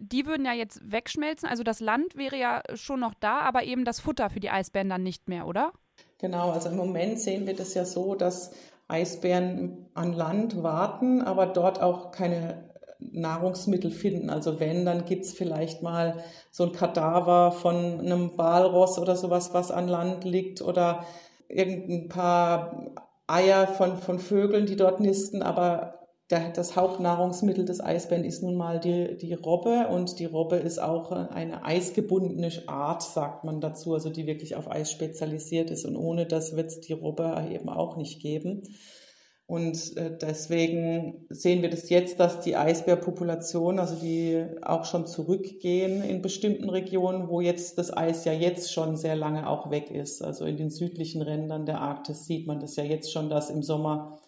die 0.00 0.26
würden 0.26 0.46
ja 0.46 0.52
jetzt 0.52 0.80
wegschmelzen. 0.88 1.48
Also 1.48 1.64
das 1.64 1.80
Land 1.80 2.16
wäre 2.16 2.36
ja 2.36 2.62
schon 2.74 3.00
noch 3.00 3.14
da, 3.14 3.40
aber 3.40 3.64
eben 3.64 3.84
das 3.84 3.98
Futter 3.98 4.30
für 4.30 4.40
die 4.40 4.50
Eisbären 4.50 4.88
dann 4.88 5.02
nicht 5.02 5.28
mehr, 5.28 5.46
oder? 5.46 5.72
Genau, 6.18 6.50
also 6.50 6.68
im 6.68 6.76
Moment 6.76 7.20
sehen 7.20 7.46
wir 7.46 7.54
das 7.54 7.74
ja 7.74 7.84
so, 7.84 8.14
dass 8.14 8.50
Eisbären 8.88 9.86
an 9.94 10.12
Land 10.12 10.62
warten, 10.62 11.22
aber 11.22 11.46
dort 11.46 11.80
auch 11.80 12.10
keine 12.10 12.64
Nahrungsmittel 12.98 13.90
finden. 13.92 14.28
Also 14.30 14.58
wenn, 14.58 14.84
dann 14.84 15.04
gibt 15.04 15.24
es 15.24 15.32
vielleicht 15.32 15.82
mal 15.82 16.24
so 16.50 16.64
ein 16.64 16.72
Kadaver 16.72 17.52
von 17.52 18.00
einem 18.00 18.36
Walross 18.36 18.98
oder 18.98 19.14
sowas, 19.14 19.54
was 19.54 19.70
an 19.70 19.86
Land 19.86 20.24
liegt 20.24 20.60
oder 20.62 21.04
irgendein 21.48 22.08
paar 22.08 22.94
Eier 23.28 23.68
von, 23.68 23.98
von 23.98 24.18
Vögeln, 24.18 24.66
die 24.66 24.76
dort 24.76 25.00
nisten, 25.00 25.42
aber 25.42 26.07
das 26.28 26.76
Hauptnahrungsmittel 26.76 27.64
des 27.64 27.80
Eisbären 27.80 28.24
ist 28.24 28.42
nun 28.42 28.54
mal 28.54 28.80
die, 28.80 29.16
die 29.16 29.32
Robbe 29.32 29.88
und 29.88 30.18
die 30.18 30.26
Robbe 30.26 30.56
ist 30.56 30.78
auch 30.78 31.10
eine 31.10 31.64
eisgebundene 31.64 32.50
Art, 32.66 33.02
sagt 33.02 33.44
man 33.44 33.62
dazu, 33.62 33.94
also 33.94 34.10
die 34.10 34.26
wirklich 34.26 34.54
auf 34.54 34.70
Eis 34.70 34.92
spezialisiert 34.92 35.70
ist 35.70 35.86
und 35.86 35.96
ohne 35.96 36.26
das 36.26 36.54
wird 36.54 36.66
es 36.66 36.80
die 36.80 36.92
Robbe 36.92 37.46
eben 37.50 37.70
auch 37.70 37.96
nicht 37.96 38.20
geben. 38.20 38.62
Und 39.46 39.96
äh, 39.96 40.14
deswegen 40.14 41.24
sehen 41.30 41.62
wir 41.62 41.70
das 41.70 41.88
jetzt, 41.88 42.20
dass 42.20 42.40
die 42.40 42.54
Eisbärpopulation, 42.54 43.78
also 43.78 43.94
die 43.94 44.44
auch 44.60 44.84
schon 44.84 45.06
zurückgehen 45.06 46.02
in 46.02 46.20
bestimmten 46.20 46.68
Regionen, 46.68 47.30
wo 47.30 47.40
jetzt 47.40 47.78
das 47.78 47.90
Eis 47.96 48.26
ja 48.26 48.34
jetzt 48.34 48.70
schon 48.70 48.98
sehr 48.98 49.16
lange 49.16 49.48
auch 49.48 49.70
weg 49.70 49.90
ist. 49.90 50.22
Also 50.22 50.44
in 50.44 50.58
den 50.58 50.68
südlichen 50.68 51.22
Rändern 51.22 51.64
der 51.64 51.80
Arktis 51.80 52.26
sieht 52.26 52.46
man 52.46 52.60
das 52.60 52.76
ja 52.76 52.84
jetzt 52.84 53.10
schon, 53.10 53.30
dass 53.30 53.48
im 53.48 53.62
Sommer 53.62 54.18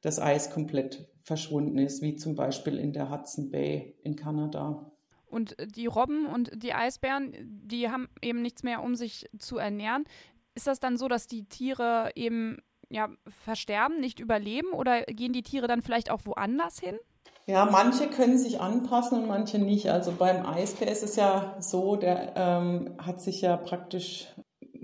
das 0.00 0.18
Eis 0.18 0.50
komplett 0.50 1.08
verschwunden 1.22 1.78
ist, 1.78 2.02
wie 2.02 2.16
zum 2.16 2.34
Beispiel 2.34 2.78
in 2.78 2.92
der 2.92 3.10
Hudson 3.10 3.50
Bay 3.50 3.94
in 4.02 4.16
Kanada. 4.16 4.90
Und 5.26 5.56
die 5.76 5.86
Robben 5.86 6.26
und 6.26 6.50
die 6.54 6.74
Eisbären, 6.74 7.32
die 7.40 7.88
haben 7.88 8.08
eben 8.20 8.42
nichts 8.42 8.62
mehr, 8.62 8.82
um 8.82 8.96
sich 8.96 9.28
zu 9.38 9.58
ernähren. 9.58 10.04
Ist 10.54 10.66
das 10.66 10.80
dann 10.80 10.96
so, 10.96 11.06
dass 11.06 11.28
die 11.28 11.44
Tiere 11.44 12.10
eben 12.16 12.58
ja, 12.88 13.08
versterben, 13.44 14.00
nicht 14.00 14.18
überleben 14.18 14.72
oder 14.72 15.02
gehen 15.02 15.32
die 15.32 15.42
Tiere 15.42 15.68
dann 15.68 15.82
vielleicht 15.82 16.10
auch 16.10 16.22
woanders 16.24 16.80
hin? 16.80 16.98
Ja, 17.46 17.68
manche 17.70 18.08
können 18.08 18.38
sich 18.38 18.60
anpassen 18.60 19.22
und 19.22 19.28
manche 19.28 19.58
nicht. 19.58 19.88
Also 19.88 20.12
beim 20.12 20.44
Eisbär 20.44 20.90
ist 20.90 21.02
es 21.02 21.16
ja 21.16 21.56
so, 21.60 21.96
der 21.96 22.34
ähm, 22.36 22.94
hat 22.98 23.20
sich 23.20 23.40
ja 23.40 23.56
praktisch 23.56 24.28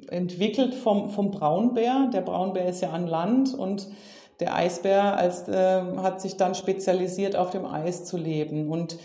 entwickelt 0.09 0.75
vom, 0.75 1.11
vom 1.11 1.31
Braunbär. 1.31 2.09
Der 2.13 2.23
Braunbär 2.23 2.69
ist 2.69 2.83
ja 2.83 2.91
an 2.91 3.07
Land 3.07 3.55
und 3.55 3.89
der 4.40 4.55
Eisbär 4.55 5.16
als, 5.16 5.49
äh, 5.49 5.83
hat 5.99 6.20
sich 6.20 6.37
dann 6.37 6.55
spezialisiert, 6.55 7.37
auf 7.37 7.51
dem 7.51 7.64
Eis 7.64 8.05
zu 8.05 8.16
leben. 8.16 8.70
Und 8.70 8.99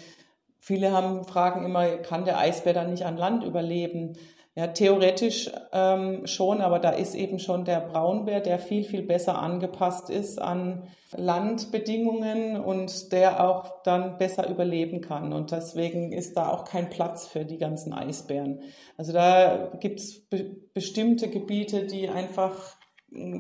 viele 0.60 0.92
haben, 0.92 1.24
fragen 1.24 1.66
immer, 1.66 1.98
kann 1.98 2.26
der 2.26 2.38
Eisbär 2.38 2.74
dann 2.74 2.92
nicht 2.92 3.06
an 3.06 3.18
Land 3.18 3.44
überleben? 3.44 4.18
Ja, 4.54 4.68
theoretisch 4.68 5.50
ähm, 5.72 6.28
schon, 6.28 6.60
aber 6.60 6.80
da 6.80 6.90
ist 6.90 7.16
eben 7.16 7.40
schon 7.40 7.64
der 7.64 7.80
Braunbär, 7.80 8.42
der 8.42 8.60
viel, 8.60 8.84
viel 8.84 9.02
besser 9.02 9.40
angepasst 9.40 10.10
ist 10.10 10.42
an 10.42 10.84
Landbedingungen 11.16 12.58
und 12.58 13.14
der 13.14 13.48
auch 13.48 13.82
dann 13.84 14.18
besser 14.18 14.50
überleben 14.50 15.00
kann. 15.00 15.32
Und 15.32 15.52
deswegen 15.52 16.12
ist 16.12 16.36
da 16.36 16.50
auch 16.50 16.66
kein 16.66 16.90
Platz 16.90 17.28
für 17.28 17.46
die 17.46 17.60
ganzen 17.60 17.94
Eisbären. 17.94 18.60
Also 18.98 19.14
da 19.14 19.72
gibt 19.80 20.02
es 20.02 20.28
be 20.28 20.58
bestimmte 20.74 21.30
Gebiete, 21.30 21.86
die 21.86 22.10
einfach 22.10 22.76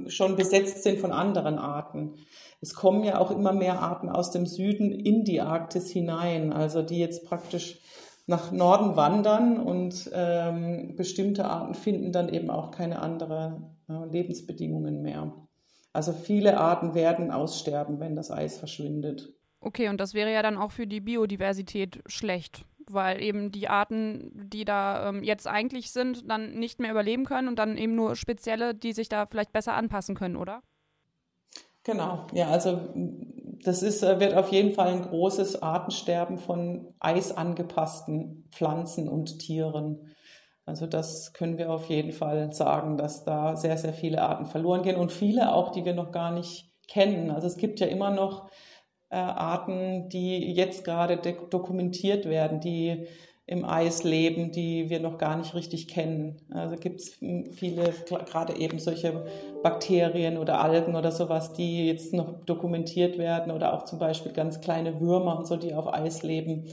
schon 0.07 0.35
besetzt 0.35 0.83
sind 0.83 0.99
von 0.99 1.11
anderen 1.11 1.57
Arten. 1.57 2.15
Es 2.59 2.73
kommen 2.73 3.03
ja 3.03 3.19
auch 3.19 3.31
immer 3.31 3.53
mehr 3.53 3.79
Arten 3.79 4.09
aus 4.09 4.31
dem 4.31 4.45
Süden 4.45 4.91
in 4.91 5.23
die 5.23 5.41
Arktis 5.41 5.89
hinein, 5.89 6.53
also 6.53 6.81
die 6.81 6.99
jetzt 6.99 7.25
praktisch 7.25 7.79
nach 8.27 8.51
Norden 8.51 8.95
wandern 8.95 9.59
und 9.59 10.09
ähm, 10.13 10.95
bestimmte 10.95 11.45
Arten 11.45 11.73
finden 11.73 12.11
dann 12.11 12.29
eben 12.29 12.49
auch 12.49 12.71
keine 12.71 13.01
anderen 13.01 13.77
äh, 13.89 14.05
Lebensbedingungen 14.11 15.01
mehr. 15.01 15.33
Also 15.93 16.13
viele 16.13 16.57
Arten 16.57 16.93
werden 16.93 17.31
aussterben, 17.31 17.99
wenn 17.99 18.15
das 18.15 18.31
Eis 18.31 18.57
verschwindet. 18.57 19.33
Okay, 19.59 19.89
und 19.89 19.99
das 19.99 20.13
wäre 20.13 20.31
ja 20.31 20.41
dann 20.41 20.57
auch 20.57 20.71
für 20.71 20.87
die 20.87 21.01
Biodiversität 21.01 22.01
schlecht 22.05 22.65
weil 22.93 23.21
eben 23.21 23.51
die 23.51 23.67
Arten, 23.67 24.31
die 24.33 24.65
da 24.65 25.09
ähm, 25.09 25.23
jetzt 25.23 25.47
eigentlich 25.47 25.91
sind, 25.91 26.29
dann 26.29 26.53
nicht 26.53 26.79
mehr 26.79 26.91
überleben 26.91 27.25
können 27.25 27.47
und 27.47 27.57
dann 27.57 27.77
eben 27.77 27.95
nur 27.95 28.15
spezielle, 28.15 28.73
die 28.75 28.93
sich 28.93 29.09
da 29.09 29.25
vielleicht 29.25 29.53
besser 29.53 29.73
anpassen 29.73 30.15
können, 30.15 30.35
oder? 30.35 30.61
Genau, 31.83 32.27
ja, 32.33 32.49
also 32.49 32.79
das 33.63 33.81
ist, 33.81 34.03
äh, 34.03 34.19
wird 34.19 34.35
auf 34.35 34.51
jeden 34.51 34.71
Fall 34.73 34.89
ein 34.89 35.01
großes 35.01 35.61
Artensterben 35.61 36.37
von 36.37 36.93
eisangepassten 36.99 38.47
Pflanzen 38.51 39.09
und 39.09 39.39
Tieren. 39.39 40.13
Also 40.65 40.85
das 40.85 41.33
können 41.33 41.57
wir 41.57 41.71
auf 41.71 41.85
jeden 41.85 42.11
Fall 42.11 42.53
sagen, 42.53 42.97
dass 42.97 43.23
da 43.23 43.55
sehr, 43.55 43.77
sehr 43.77 43.93
viele 43.93 44.21
Arten 44.21 44.45
verloren 44.45 44.83
gehen 44.83 44.95
und 44.95 45.11
viele 45.11 45.53
auch, 45.53 45.71
die 45.71 45.85
wir 45.85 45.95
noch 45.95 46.11
gar 46.11 46.31
nicht 46.31 46.71
kennen. 46.87 47.31
Also 47.31 47.47
es 47.47 47.57
gibt 47.57 47.79
ja 47.79 47.87
immer 47.87 48.11
noch 48.11 48.49
Arten, 49.15 50.09
die 50.09 50.53
jetzt 50.53 50.83
gerade 50.83 51.17
dokumentiert 51.49 52.25
werden, 52.25 52.59
die 52.59 53.07
im 53.51 53.65
Eis 53.65 54.03
leben, 54.03 54.51
die 54.51 54.89
wir 54.89 55.01
noch 55.01 55.17
gar 55.17 55.35
nicht 55.35 55.53
richtig 55.55 55.89
kennen. 55.89 56.41
Also 56.51 56.77
gibt 56.77 57.01
es 57.01 57.19
viele, 57.51 57.93
gerade 58.25 58.55
eben 58.55 58.79
solche 58.79 59.25
Bakterien 59.61 60.37
oder 60.37 60.61
Algen 60.61 60.95
oder 60.95 61.11
sowas, 61.11 61.51
die 61.51 61.87
jetzt 61.87 62.13
noch 62.13 62.45
dokumentiert 62.45 63.17
werden 63.17 63.51
oder 63.51 63.73
auch 63.73 63.83
zum 63.83 63.99
Beispiel 63.99 64.31
ganz 64.31 64.61
kleine 64.61 65.01
Würmer 65.01 65.37
und 65.37 65.47
so, 65.47 65.57
die 65.57 65.73
auf 65.73 65.93
Eis 65.93 66.23
leben, 66.23 66.69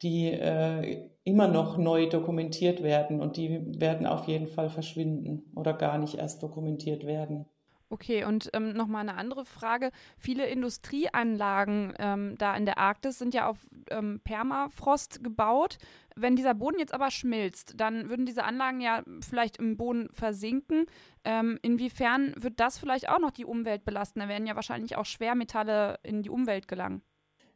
die 0.00 0.30
äh, 0.30 1.10
immer 1.24 1.48
noch 1.48 1.76
neu 1.76 2.08
dokumentiert 2.08 2.82
werden 2.82 3.20
und 3.20 3.36
die 3.36 3.78
werden 3.78 4.06
auf 4.06 4.26
jeden 4.26 4.48
Fall 4.48 4.70
verschwinden 4.70 5.52
oder 5.54 5.74
gar 5.74 5.98
nicht 5.98 6.14
erst 6.14 6.42
dokumentiert 6.42 7.06
werden. 7.06 7.46
Okay, 7.92 8.24
und 8.24 8.48
ähm, 8.54 8.72
nochmal 8.72 9.02
eine 9.02 9.18
andere 9.18 9.44
Frage. 9.44 9.90
Viele 10.16 10.46
Industrieanlagen 10.46 11.92
ähm, 11.98 12.36
da 12.38 12.56
in 12.56 12.64
der 12.64 12.78
Arktis 12.78 13.18
sind 13.18 13.34
ja 13.34 13.46
auf 13.46 13.58
ähm, 13.90 14.18
Permafrost 14.24 15.22
gebaut. 15.22 15.76
Wenn 16.16 16.34
dieser 16.34 16.54
Boden 16.54 16.78
jetzt 16.78 16.94
aber 16.94 17.10
schmilzt, 17.10 17.74
dann 17.76 18.08
würden 18.08 18.24
diese 18.24 18.44
Anlagen 18.44 18.80
ja 18.80 19.02
vielleicht 19.20 19.58
im 19.58 19.76
Boden 19.76 20.08
versinken. 20.10 20.86
Ähm, 21.24 21.58
inwiefern 21.60 22.32
wird 22.38 22.60
das 22.60 22.78
vielleicht 22.78 23.10
auch 23.10 23.18
noch 23.18 23.30
die 23.30 23.44
Umwelt 23.44 23.84
belasten? 23.84 24.20
Da 24.20 24.28
werden 24.28 24.46
ja 24.46 24.56
wahrscheinlich 24.56 24.96
auch 24.96 25.04
Schwermetalle 25.04 25.98
in 26.02 26.22
die 26.22 26.30
Umwelt 26.30 26.68
gelangen. 26.68 27.02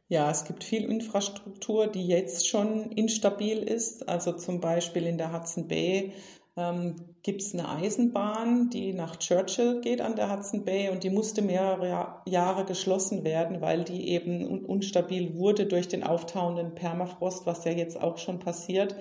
Ja, 0.07 0.29
es 0.29 0.45
gibt 0.45 0.63
viel 0.63 0.83
Infrastruktur, 0.83 1.87
die 1.87 2.07
jetzt 2.07 2.47
schon 2.47 2.91
instabil 2.91 3.57
ist. 3.57 4.07
Also 4.07 4.33
zum 4.33 4.61
Beispiel 4.61 5.07
in 5.07 5.17
der 5.17 5.33
Hudson 5.33 5.67
Bay 5.67 6.13
ähm, 6.57 6.95
gibt 7.23 7.41
es 7.41 7.53
eine 7.53 7.69
Eisenbahn, 7.69 8.69
die 8.69 8.93
nach 8.93 9.17
Churchill 9.17 9.81
geht 9.81 10.01
an 10.01 10.15
der 10.15 10.31
Hudson 10.31 10.65
Bay 10.65 10.89
und 10.89 11.03
die 11.03 11.09
musste 11.09 11.41
mehrere 11.41 12.21
Jahre 12.25 12.65
geschlossen 12.65 13.23
werden, 13.23 13.61
weil 13.61 13.83
die 13.83 14.09
eben 14.09 14.45
un 14.45 14.65
unstabil 14.65 15.35
wurde 15.35 15.67
durch 15.67 15.87
den 15.87 16.03
auftauenden 16.03 16.73
Permafrost, 16.73 17.45
was 17.45 17.63
ja 17.65 17.71
jetzt 17.71 18.01
auch 18.01 18.17
schon 18.17 18.39
passiert. 18.39 18.95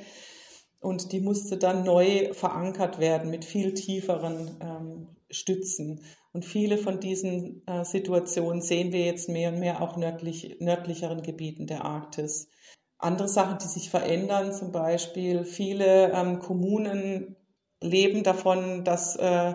Und 0.81 1.13
die 1.13 1.21
musste 1.21 1.57
dann 1.57 1.85
neu 1.85 2.33
verankert 2.35 2.99
werden 2.99 3.31
mit 3.31 3.45
viel 3.45 3.75
tieferen 3.75 4.57
ähm, 4.61 5.09
Stützen. 5.31 6.03
Und 6.33 6.45
viele 6.45 6.77
von 6.77 7.01
diesen 7.01 7.67
äh, 7.67 7.85
Situationen 7.85 8.61
sehen 8.61 8.93
wir 8.93 9.05
jetzt 9.05 9.29
mehr 9.29 9.53
und 9.53 9.59
mehr 9.59 9.81
auch 9.83 9.97
nördlich, 9.97 10.57
nördlicheren 10.61 11.23
Gebieten 11.23 11.67
der 11.67 11.85
Arktis. 11.85 12.49
Andere 12.99 13.29
Sachen, 13.29 13.59
die 13.59 13.69
sich 13.69 13.91
verändern, 13.91 14.53
zum 14.53 14.73
Beispiel 14.73 15.45
viele 15.45 16.13
ähm, 16.13 16.39
Kommunen 16.39 17.36
leben 17.81 18.23
davon, 18.23 18.85
dass 18.85 19.17
äh, 19.17 19.55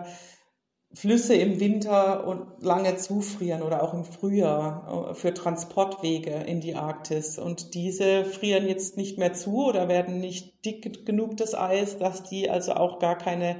Flüsse 0.94 1.34
im 1.34 1.58
Winter 1.58 2.26
und 2.26 2.62
lange 2.62 2.96
zufrieren 2.96 3.62
oder 3.62 3.82
auch 3.82 3.94
im 3.94 4.04
Frühjahr 4.04 5.10
äh, 5.10 5.14
für 5.14 5.32
Transportwege 5.32 6.30
in 6.30 6.60
die 6.60 6.74
Arktis. 6.74 7.38
Und 7.38 7.74
diese 7.74 8.24
frieren 8.24 8.68
jetzt 8.68 8.96
nicht 8.96 9.18
mehr 9.18 9.32
zu 9.32 9.66
oder 9.66 9.88
werden 9.88 10.18
nicht 10.18 10.64
dick 10.64 11.06
genug 11.06 11.36
das 11.38 11.54
Eis, 11.54 11.98
dass 11.98 12.22
die 12.24 12.50
also 12.50 12.74
auch 12.74 12.98
gar 12.98 13.16
keine 13.16 13.56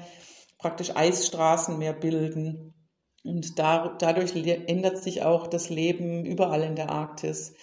praktisch 0.59 0.95
Eisstraßen 0.95 1.79
mehr 1.79 1.95
bilden. 1.95 2.75
Und 3.25 3.59
da, 3.59 3.97
dadurch 3.99 4.35
ändert 4.35 4.99
sich 4.99 5.23
auch 5.23 5.47
das 5.47 5.71
Leben 5.71 6.25
überall 6.25 6.63
in 6.63 6.77
der 6.77 6.91
Arktis. 6.91 7.55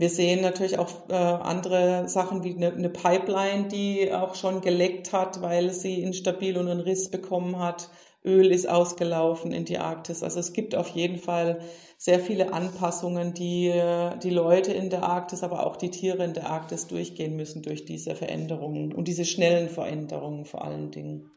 Wir 0.00 0.08
sehen 0.08 0.40
natürlich 0.40 0.78
auch 0.78 1.10
äh, 1.10 1.12
andere 1.12 2.08
Sachen 2.08 2.42
wie 2.42 2.56
eine, 2.56 2.72
eine, 2.72 2.88
Pipeline, 2.88 3.68
die 3.68 4.10
auch 4.10 4.34
schon 4.34 4.62
geleckt 4.62 5.12
hat, 5.12 5.42
weil 5.42 5.72
sie 5.72 6.02
instabil 6.02 6.56
und 6.56 6.68
einen 6.68 6.80
Riss 6.80 7.10
bekommen 7.10 7.58
hat. 7.58 7.90
Öl 8.24 8.50
ist 8.50 8.66
ausgelaufen 8.66 9.52
in 9.52 9.66
die 9.66 9.76
Arktis. 9.76 10.22
Also 10.22 10.40
es 10.40 10.54
gibt 10.54 10.74
auf 10.74 10.88
jeden 10.88 11.18
Fall 11.18 11.60
sehr 11.98 12.18
viele 12.18 12.54
Anpassungen, 12.54 13.34
die 13.34 13.68
äh, 13.68 14.16
die 14.18 14.30
Leute 14.30 14.72
in 14.72 14.88
der 14.88 15.02
Arktis, 15.02 15.42
aber 15.42 15.66
auch 15.66 15.76
die 15.76 15.90
Tiere 15.90 16.24
in 16.24 16.32
der 16.32 16.48
Arktis 16.48 16.86
durchgehen 16.86 17.36
müssen 17.36 17.60
durch 17.60 17.84
diese 17.84 18.14
Veränderungen 18.14 18.94
und 18.94 19.06
diese 19.06 19.26
schnellen 19.26 19.68
Veränderungen 19.68 20.46
vor 20.46 20.64
allen 20.64 20.90
Dingen. 20.90 21.30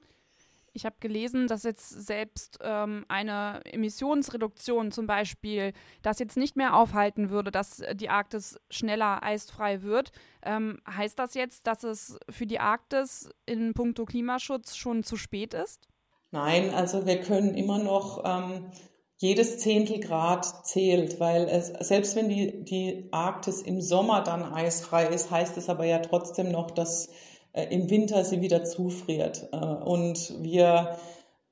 Ich 0.75 0.85
habe 0.85 0.95
gelesen, 0.99 1.47
dass 1.47 1.63
jetzt 1.63 1.87
selbst 1.89 2.57
ähm, 2.63 3.05
eine 3.07 3.61
Emissionsreduktion 3.65 4.91
zum 4.91 5.05
Beispiel 5.05 5.73
das 6.01 6.17
jetzt 6.17 6.35
nicht 6.35 6.55
mehr 6.55 6.75
aufhalten 6.75 7.29
würde, 7.29 7.51
dass 7.51 7.83
die 7.93 8.09
Arktis 8.09 8.59
schneller 8.71 9.21
eisfrei 9.21 9.83
wird. 9.83 10.11
Ähm, 10.43 10.79
heißt 10.89 11.19
das 11.19 11.35
jetzt, 11.35 11.67
dass 11.67 11.83
es 11.83 12.17
für 12.27 12.47
die 12.47 12.59
Arktis 12.59 13.29
in 13.45 13.73
puncto 13.75 14.05
Klimaschutz 14.05 14.75
schon 14.75 15.03
zu 15.03 15.15
spät 15.15 15.53
ist? 15.53 15.87
Nein, 16.31 16.73
also 16.73 17.05
wir 17.05 17.21
können 17.21 17.53
immer 17.53 17.77
noch 17.77 18.23
ähm, 18.25 18.71
jedes 19.17 19.59
Zehntel 19.59 19.99
Grad 19.99 20.65
zählt, 20.65 21.19
weil 21.19 21.47
es, 21.47 21.67
selbst 21.87 22.15
wenn 22.15 22.29
die, 22.29 22.65
die 22.65 23.09
Arktis 23.11 23.61
im 23.61 23.79
Sommer 23.79 24.21
dann 24.21 24.43
eisfrei 24.43 25.05
ist, 25.05 25.29
heißt 25.29 25.55
es 25.57 25.69
aber 25.69 25.85
ja 25.85 25.99
trotzdem 25.99 26.51
noch, 26.51 26.71
dass 26.71 27.09
äh, 27.53 27.65
im 27.73 27.89
Winter 27.89 28.25
sie 28.25 28.41
wieder 28.41 28.63
zufriert. 28.63 29.47
Äh, 29.51 29.57
und 29.57 30.35
wir 30.41 30.97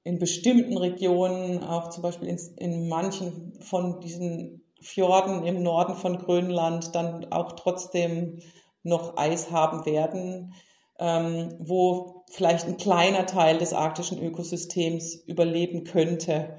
in 0.03 0.19
bestimmten 0.19 0.77
Regionen, 0.77 1.63
auch 1.63 1.89
zum 1.89 2.03
Beispiel 2.03 2.27
in, 2.27 2.39
in 2.57 2.89
manchen 2.89 3.53
von 3.61 3.99
diesen 3.99 4.63
Fjorden 4.81 5.45
im 5.45 5.61
Norden 5.61 5.95
von 5.95 6.17
Grönland, 6.17 6.95
dann 6.95 7.31
auch 7.31 7.53
trotzdem 7.53 8.39
noch 8.83 9.15
Eis 9.17 9.51
haben 9.51 9.85
werden, 9.85 10.53
ähm, 10.99 11.55
wo 11.59 12.23
vielleicht 12.31 12.67
ein 12.67 12.77
kleiner 12.77 13.27
Teil 13.27 13.59
des 13.59 13.73
arktischen 13.73 14.21
Ökosystems 14.21 15.15
überleben 15.27 15.83
könnte, 15.83 16.57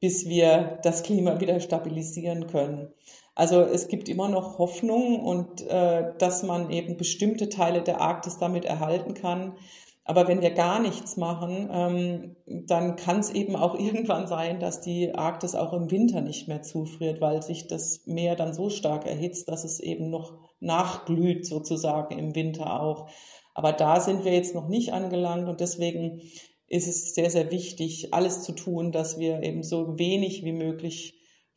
bis 0.00 0.26
wir 0.26 0.80
das 0.82 1.04
Klima 1.04 1.40
wieder 1.40 1.60
stabilisieren 1.60 2.48
können. 2.48 2.92
Also 3.34 3.62
es 3.62 3.88
gibt 3.88 4.08
immer 4.08 4.28
noch 4.28 4.58
Hoffnung 4.58 5.20
und 5.20 5.66
äh, 5.66 6.12
dass 6.18 6.42
man 6.42 6.70
eben 6.70 6.96
bestimmte 6.96 7.48
Teile 7.48 7.82
der 7.82 8.00
Arktis 8.00 8.38
damit 8.38 8.64
erhalten 8.64 9.14
kann. 9.14 9.56
Aber 10.06 10.28
wenn 10.28 10.42
wir 10.42 10.50
gar 10.50 10.80
nichts 10.80 11.16
machen, 11.16 11.68
ähm, 11.72 12.36
dann 12.46 12.94
kann 12.96 13.20
es 13.20 13.30
eben 13.30 13.56
auch 13.56 13.74
irgendwann 13.78 14.28
sein, 14.28 14.60
dass 14.60 14.80
die 14.80 15.14
Arktis 15.14 15.54
auch 15.54 15.72
im 15.72 15.90
Winter 15.90 16.20
nicht 16.20 16.46
mehr 16.46 16.62
zufriert, 16.62 17.20
weil 17.20 17.42
sich 17.42 17.66
das 17.66 18.06
Meer 18.06 18.36
dann 18.36 18.54
so 18.54 18.70
stark 18.70 19.06
erhitzt, 19.06 19.48
dass 19.48 19.64
es 19.64 19.80
eben 19.80 20.10
noch 20.10 20.34
nachglüht 20.60 21.46
sozusagen 21.46 22.16
im 22.18 22.34
Winter 22.34 22.80
auch. 22.80 23.08
Aber 23.54 23.72
da 23.72 24.00
sind 24.00 24.24
wir 24.24 24.32
jetzt 24.32 24.54
noch 24.54 24.68
nicht 24.68 24.92
angelangt 24.92 25.48
und 25.48 25.60
deswegen 25.60 26.20
ist 26.68 26.88
es 26.88 27.14
sehr, 27.14 27.30
sehr 27.30 27.50
wichtig, 27.50 28.12
alles 28.12 28.42
zu 28.42 28.52
tun, 28.52 28.92
dass 28.92 29.18
wir 29.18 29.42
eben 29.42 29.62
so 29.62 29.98
wenig 29.98 30.44
wie 30.44 30.52
möglich 30.52 31.14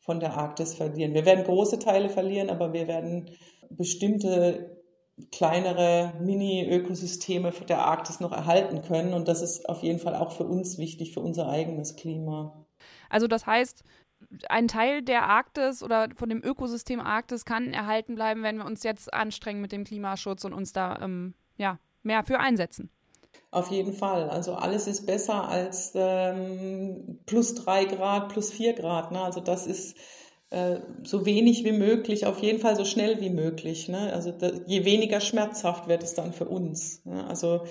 von 0.08 0.20
der 0.20 0.38
Arktis 0.38 0.72
verlieren. 0.72 1.12
Wir 1.12 1.26
werden 1.26 1.44
große 1.44 1.78
Teile 1.78 2.08
verlieren, 2.08 2.48
aber 2.48 2.72
wir 2.72 2.88
werden 2.88 3.30
bestimmte 3.68 4.80
kleinere 5.30 6.14
Mini-Ökosysteme 6.18 7.52
der 7.68 7.84
Arktis 7.84 8.18
noch 8.18 8.32
erhalten 8.32 8.80
können. 8.80 9.12
Und 9.12 9.28
das 9.28 9.42
ist 9.42 9.68
auf 9.68 9.82
jeden 9.82 9.98
Fall 9.98 10.14
auch 10.14 10.32
für 10.32 10.44
uns 10.44 10.78
wichtig, 10.78 11.12
für 11.12 11.20
unser 11.20 11.50
eigenes 11.50 11.94
Klima. 11.96 12.64
Also 13.10 13.26
das 13.26 13.46
heißt, 13.46 13.84
ein 14.48 14.66
Teil 14.66 15.02
der 15.02 15.24
Arktis 15.24 15.82
oder 15.82 16.08
von 16.14 16.30
dem 16.30 16.42
Ökosystem 16.42 17.00
Arktis 17.00 17.44
kann 17.44 17.74
erhalten 17.74 18.14
bleiben, 18.14 18.42
wenn 18.42 18.56
wir 18.56 18.64
uns 18.64 18.84
jetzt 18.84 19.12
anstrengen 19.12 19.60
mit 19.60 19.72
dem 19.72 19.84
Klimaschutz 19.84 20.46
und 20.46 20.54
uns 20.54 20.72
da 20.72 21.00
ähm, 21.02 21.34
ja, 21.58 21.78
mehr 22.02 22.24
für 22.24 22.40
einsetzen. 22.40 22.88
Auf 23.50 23.70
jeden 23.70 23.94
Fall. 23.94 24.28
Also 24.28 24.54
alles 24.54 24.86
ist 24.86 25.06
besser 25.06 25.48
als 25.48 25.92
ähm, 25.94 27.20
plus 27.24 27.54
drei 27.54 27.84
Grad, 27.84 28.28
plus 28.28 28.50
vier 28.50 28.74
Grad. 28.74 29.10
Ne? 29.10 29.22
Also 29.22 29.40
das 29.40 29.66
ist 29.66 29.96
äh, 30.50 30.80
so 31.02 31.24
wenig 31.24 31.64
wie 31.64 31.72
möglich, 31.72 32.26
auf 32.26 32.40
jeden 32.40 32.58
Fall 32.58 32.76
so 32.76 32.84
schnell 32.84 33.20
wie 33.20 33.30
möglich. 33.30 33.88
Ne? 33.88 34.12
Also 34.12 34.32
da, 34.32 34.50
je 34.66 34.84
weniger 34.84 35.20
schmerzhaft 35.20 35.88
wird 35.88 36.02
es 36.02 36.14
dann 36.14 36.32
für 36.32 36.46
uns. 36.46 37.04
Ne? 37.06 37.26
Also 37.26 37.62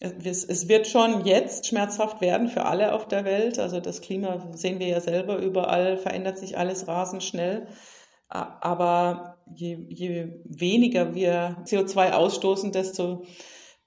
es, 0.00 0.44
es 0.44 0.68
wird 0.68 0.86
schon 0.86 1.26
jetzt 1.26 1.66
schmerzhaft 1.66 2.22
werden 2.22 2.48
für 2.48 2.64
alle 2.64 2.94
auf 2.94 3.06
der 3.06 3.26
Welt. 3.26 3.58
Also 3.58 3.80
das 3.80 4.00
Klima 4.00 4.50
sehen 4.54 4.78
wir 4.78 4.88
ja 4.88 5.00
selber 5.00 5.36
überall, 5.38 5.98
verändert 5.98 6.38
sich 6.38 6.56
alles 6.56 6.88
rasend 6.88 7.22
schnell. 7.22 7.66
Aber 8.28 9.38
je, 9.52 9.78
je 9.88 10.40
weniger 10.44 11.14
wir 11.14 11.56
CO2 11.64 12.12
ausstoßen, 12.12 12.72
desto 12.72 13.24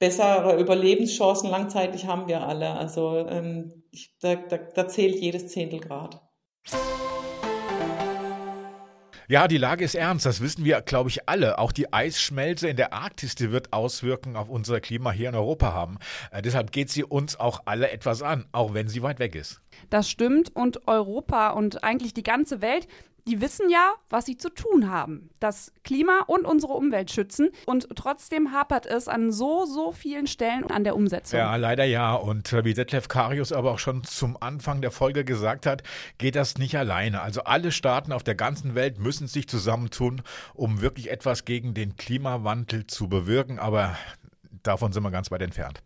bessere 0.03 0.59
Überlebenschancen 0.59 1.49
langzeitig 1.49 2.07
haben 2.07 2.27
wir 2.27 2.45
alle. 2.45 2.71
Also 2.71 3.25
ähm, 3.25 3.71
ich, 3.89 4.13
da, 4.19 4.35
da, 4.35 4.57
da 4.57 4.85
zählt 4.89 5.15
jedes 5.15 5.47
Zehntel 5.47 5.79
Grad. 5.79 6.21
Ja, 9.29 9.47
die 9.47 9.57
Lage 9.57 9.85
ist 9.85 9.95
ernst, 9.95 10.25
das 10.25 10.41
wissen 10.41 10.65
wir, 10.65 10.81
glaube 10.81 11.09
ich, 11.09 11.29
alle. 11.29 11.57
Auch 11.57 11.71
die 11.71 11.93
Eisschmelze 11.93 12.67
in 12.67 12.75
der 12.75 12.91
Arktis, 12.91 13.35
die 13.35 13.53
wird 13.53 13.71
Auswirkungen 13.71 14.35
auf 14.35 14.49
unser 14.49 14.81
Klima 14.81 15.13
hier 15.13 15.29
in 15.29 15.35
Europa 15.35 15.73
haben. 15.73 15.99
Äh, 16.31 16.41
deshalb 16.41 16.73
geht 16.73 16.89
sie 16.89 17.05
uns 17.05 17.39
auch 17.39 17.61
alle 17.63 17.89
etwas 17.89 18.21
an, 18.21 18.45
auch 18.51 18.73
wenn 18.73 18.89
sie 18.89 19.03
weit 19.03 19.19
weg 19.19 19.35
ist. 19.35 19.61
Das 19.89 20.09
stimmt 20.09 20.53
und 20.53 20.85
Europa 20.85 21.51
und 21.51 21.85
eigentlich 21.85 22.13
die 22.13 22.23
ganze 22.23 22.61
Welt, 22.61 22.89
die 23.27 23.39
wissen 23.39 23.69
ja, 23.69 23.93
was 24.09 24.25
sie 24.25 24.37
zu 24.37 24.49
tun 24.49 24.89
haben. 24.89 25.29
Das 25.39 25.71
Klima 25.83 26.23
und 26.27 26.45
unsere 26.45 26.73
Umwelt 26.73 27.11
schützen. 27.11 27.51
Und 27.65 27.87
trotzdem 27.95 28.51
hapert 28.51 28.85
es 28.85 29.07
an 29.07 29.31
so, 29.31 29.65
so 29.65 29.91
vielen 29.91 30.27
Stellen 30.27 30.69
an 30.69 30.83
der 30.83 30.95
Umsetzung. 30.95 31.39
Ja, 31.39 31.55
leider 31.55 31.85
ja. 31.85 32.13
Und 32.15 32.51
äh, 32.51 32.65
wie 32.65 32.73
Detlef 32.73 33.07
Karius 33.07 33.51
aber 33.51 33.71
auch 33.71 33.79
schon 33.79 34.03
zum 34.03 34.37
Anfang 34.39 34.81
der 34.81 34.91
Folge 34.91 35.23
gesagt 35.23 35.65
hat, 35.65 35.83
geht 36.17 36.35
das 36.35 36.57
nicht 36.57 36.77
alleine. 36.77 37.21
Also 37.21 37.43
alle 37.43 37.71
Staaten 37.71 38.11
auf 38.11 38.23
der 38.23 38.35
ganzen 38.35 38.75
Welt 38.75 38.99
müssen 38.99 39.27
sich 39.27 39.47
zusammentun, 39.47 40.21
um 40.53 40.81
wirklich 40.81 41.09
etwas 41.09 41.45
gegen 41.45 41.73
den 41.73 41.95
Klimawandel 41.95 42.87
zu 42.87 43.07
bewirken. 43.07 43.57
Aber 43.57 43.95
davon 44.63 44.91
sind 44.91 45.03
wir 45.03 45.11
ganz 45.11 45.31
weit 45.31 45.41
entfernt. 45.41 45.81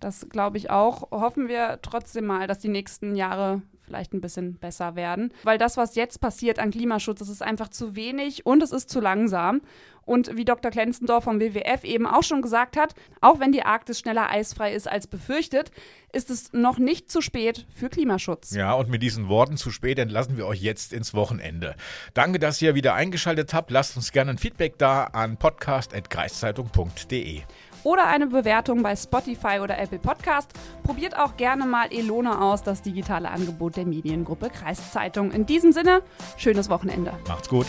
Das 0.00 0.28
glaube 0.30 0.56
ich 0.56 0.70
auch. 0.70 1.10
Hoffen 1.10 1.46
wir 1.46 1.78
trotzdem 1.82 2.26
mal, 2.26 2.46
dass 2.46 2.58
die 2.58 2.68
nächsten 2.68 3.14
Jahre 3.14 3.62
vielleicht 3.90 4.14
ein 4.14 4.20
bisschen 4.20 4.54
besser 4.54 4.94
werden. 4.94 5.32
Weil 5.42 5.58
das, 5.58 5.76
was 5.76 5.96
jetzt 5.96 6.20
passiert 6.20 6.60
an 6.60 6.70
Klimaschutz, 6.70 7.18
das 7.18 7.28
ist 7.28 7.42
einfach 7.42 7.68
zu 7.68 7.96
wenig 7.96 8.46
und 8.46 8.62
es 8.62 8.70
ist 8.70 8.88
zu 8.88 9.00
langsam. 9.00 9.62
Und 10.02 10.36
wie 10.36 10.44
Dr. 10.44 10.70
Klenzendorf 10.70 11.24
vom 11.24 11.40
WWF 11.40 11.84
eben 11.84 12.06
auch 12.06 12.22
schon 12.22 12.40
gesagt 12.40 12.76
hat, 12.76 12.94
auch 13.20 13.40
wenn 13.40 13.52
die 13.52 13.64
Arktis 13.64 13.98
schneller 13.98 14.30
eisfrei 14.30 14.72
ist 14.72 14.88
als 14.88 15.06
befürchtet, 15.06 15.70
ist 16.12 16.30
es 16.30 16.52
noch 16.52 16.78
nicht 16.78 17.10
zu 17.10 17.20
spät 17.20 17.66
für 17.74 17.88
Klimaschutz. 17.88 18.52
Ja, 18.52 18.74
und 18.74 18.88
mit 18.88 19.02
diesen 19.02 19.28
Worten 19.28 19.56
zu 19.56 19.70
spät 19.70 19.98
entlassen 19.98 20.36
wir 20.36 20.46
euch 20.46 20.62
jetzt 20.62 20.92
ins 20.92 21.14
Wochenende. 21.14 21.74
Danke, 22.14 22.38
dass 22.38 22.62
ihr 22.62 22.74
wieder 22.74 22.94
eingeschaltet 22.94 23.52
habt. 23.54 23.70
Lasst 23.70 23.96
uns 23.96 24.12
gerne 24.12 24.32
ein 24.32 24.38
Feedback 24.38 24.78
da 24.78 25.04
an 25.04 25.36
podcast.kreiszeitung.de 25.36 27.42
oder 27.84 28.06
eine 28.06 28.26
Bewertung 28.26 28.82
bei 28.82 28.96
Spotify 28.96 29.60
oder 29.62 29.78
Apple 29.78 29.98
Podcast. 29.98 30.50
Probiert 30.82 31.16
auch 31.18 31.36
gerne 31.36 31.66
mal 31.66 31.92
Elona 31.92 32.40
aus, 32.40 32.62
das 32.62 32.82
digitale 32.82 33.30
Angebot 33.30 33.76
der 33.76 33.86
Mediengruppe 33.86 34.50
Kreiszeitung. 34.50 35.32
In 35.32 35.46
diesem 35.46 35.72
Sinne, 35.72 36.02
schönes 36.36 36.68
Wochenende. 36.70 37.12
Macht's 37.28 37.48
gut. 37.48 37.66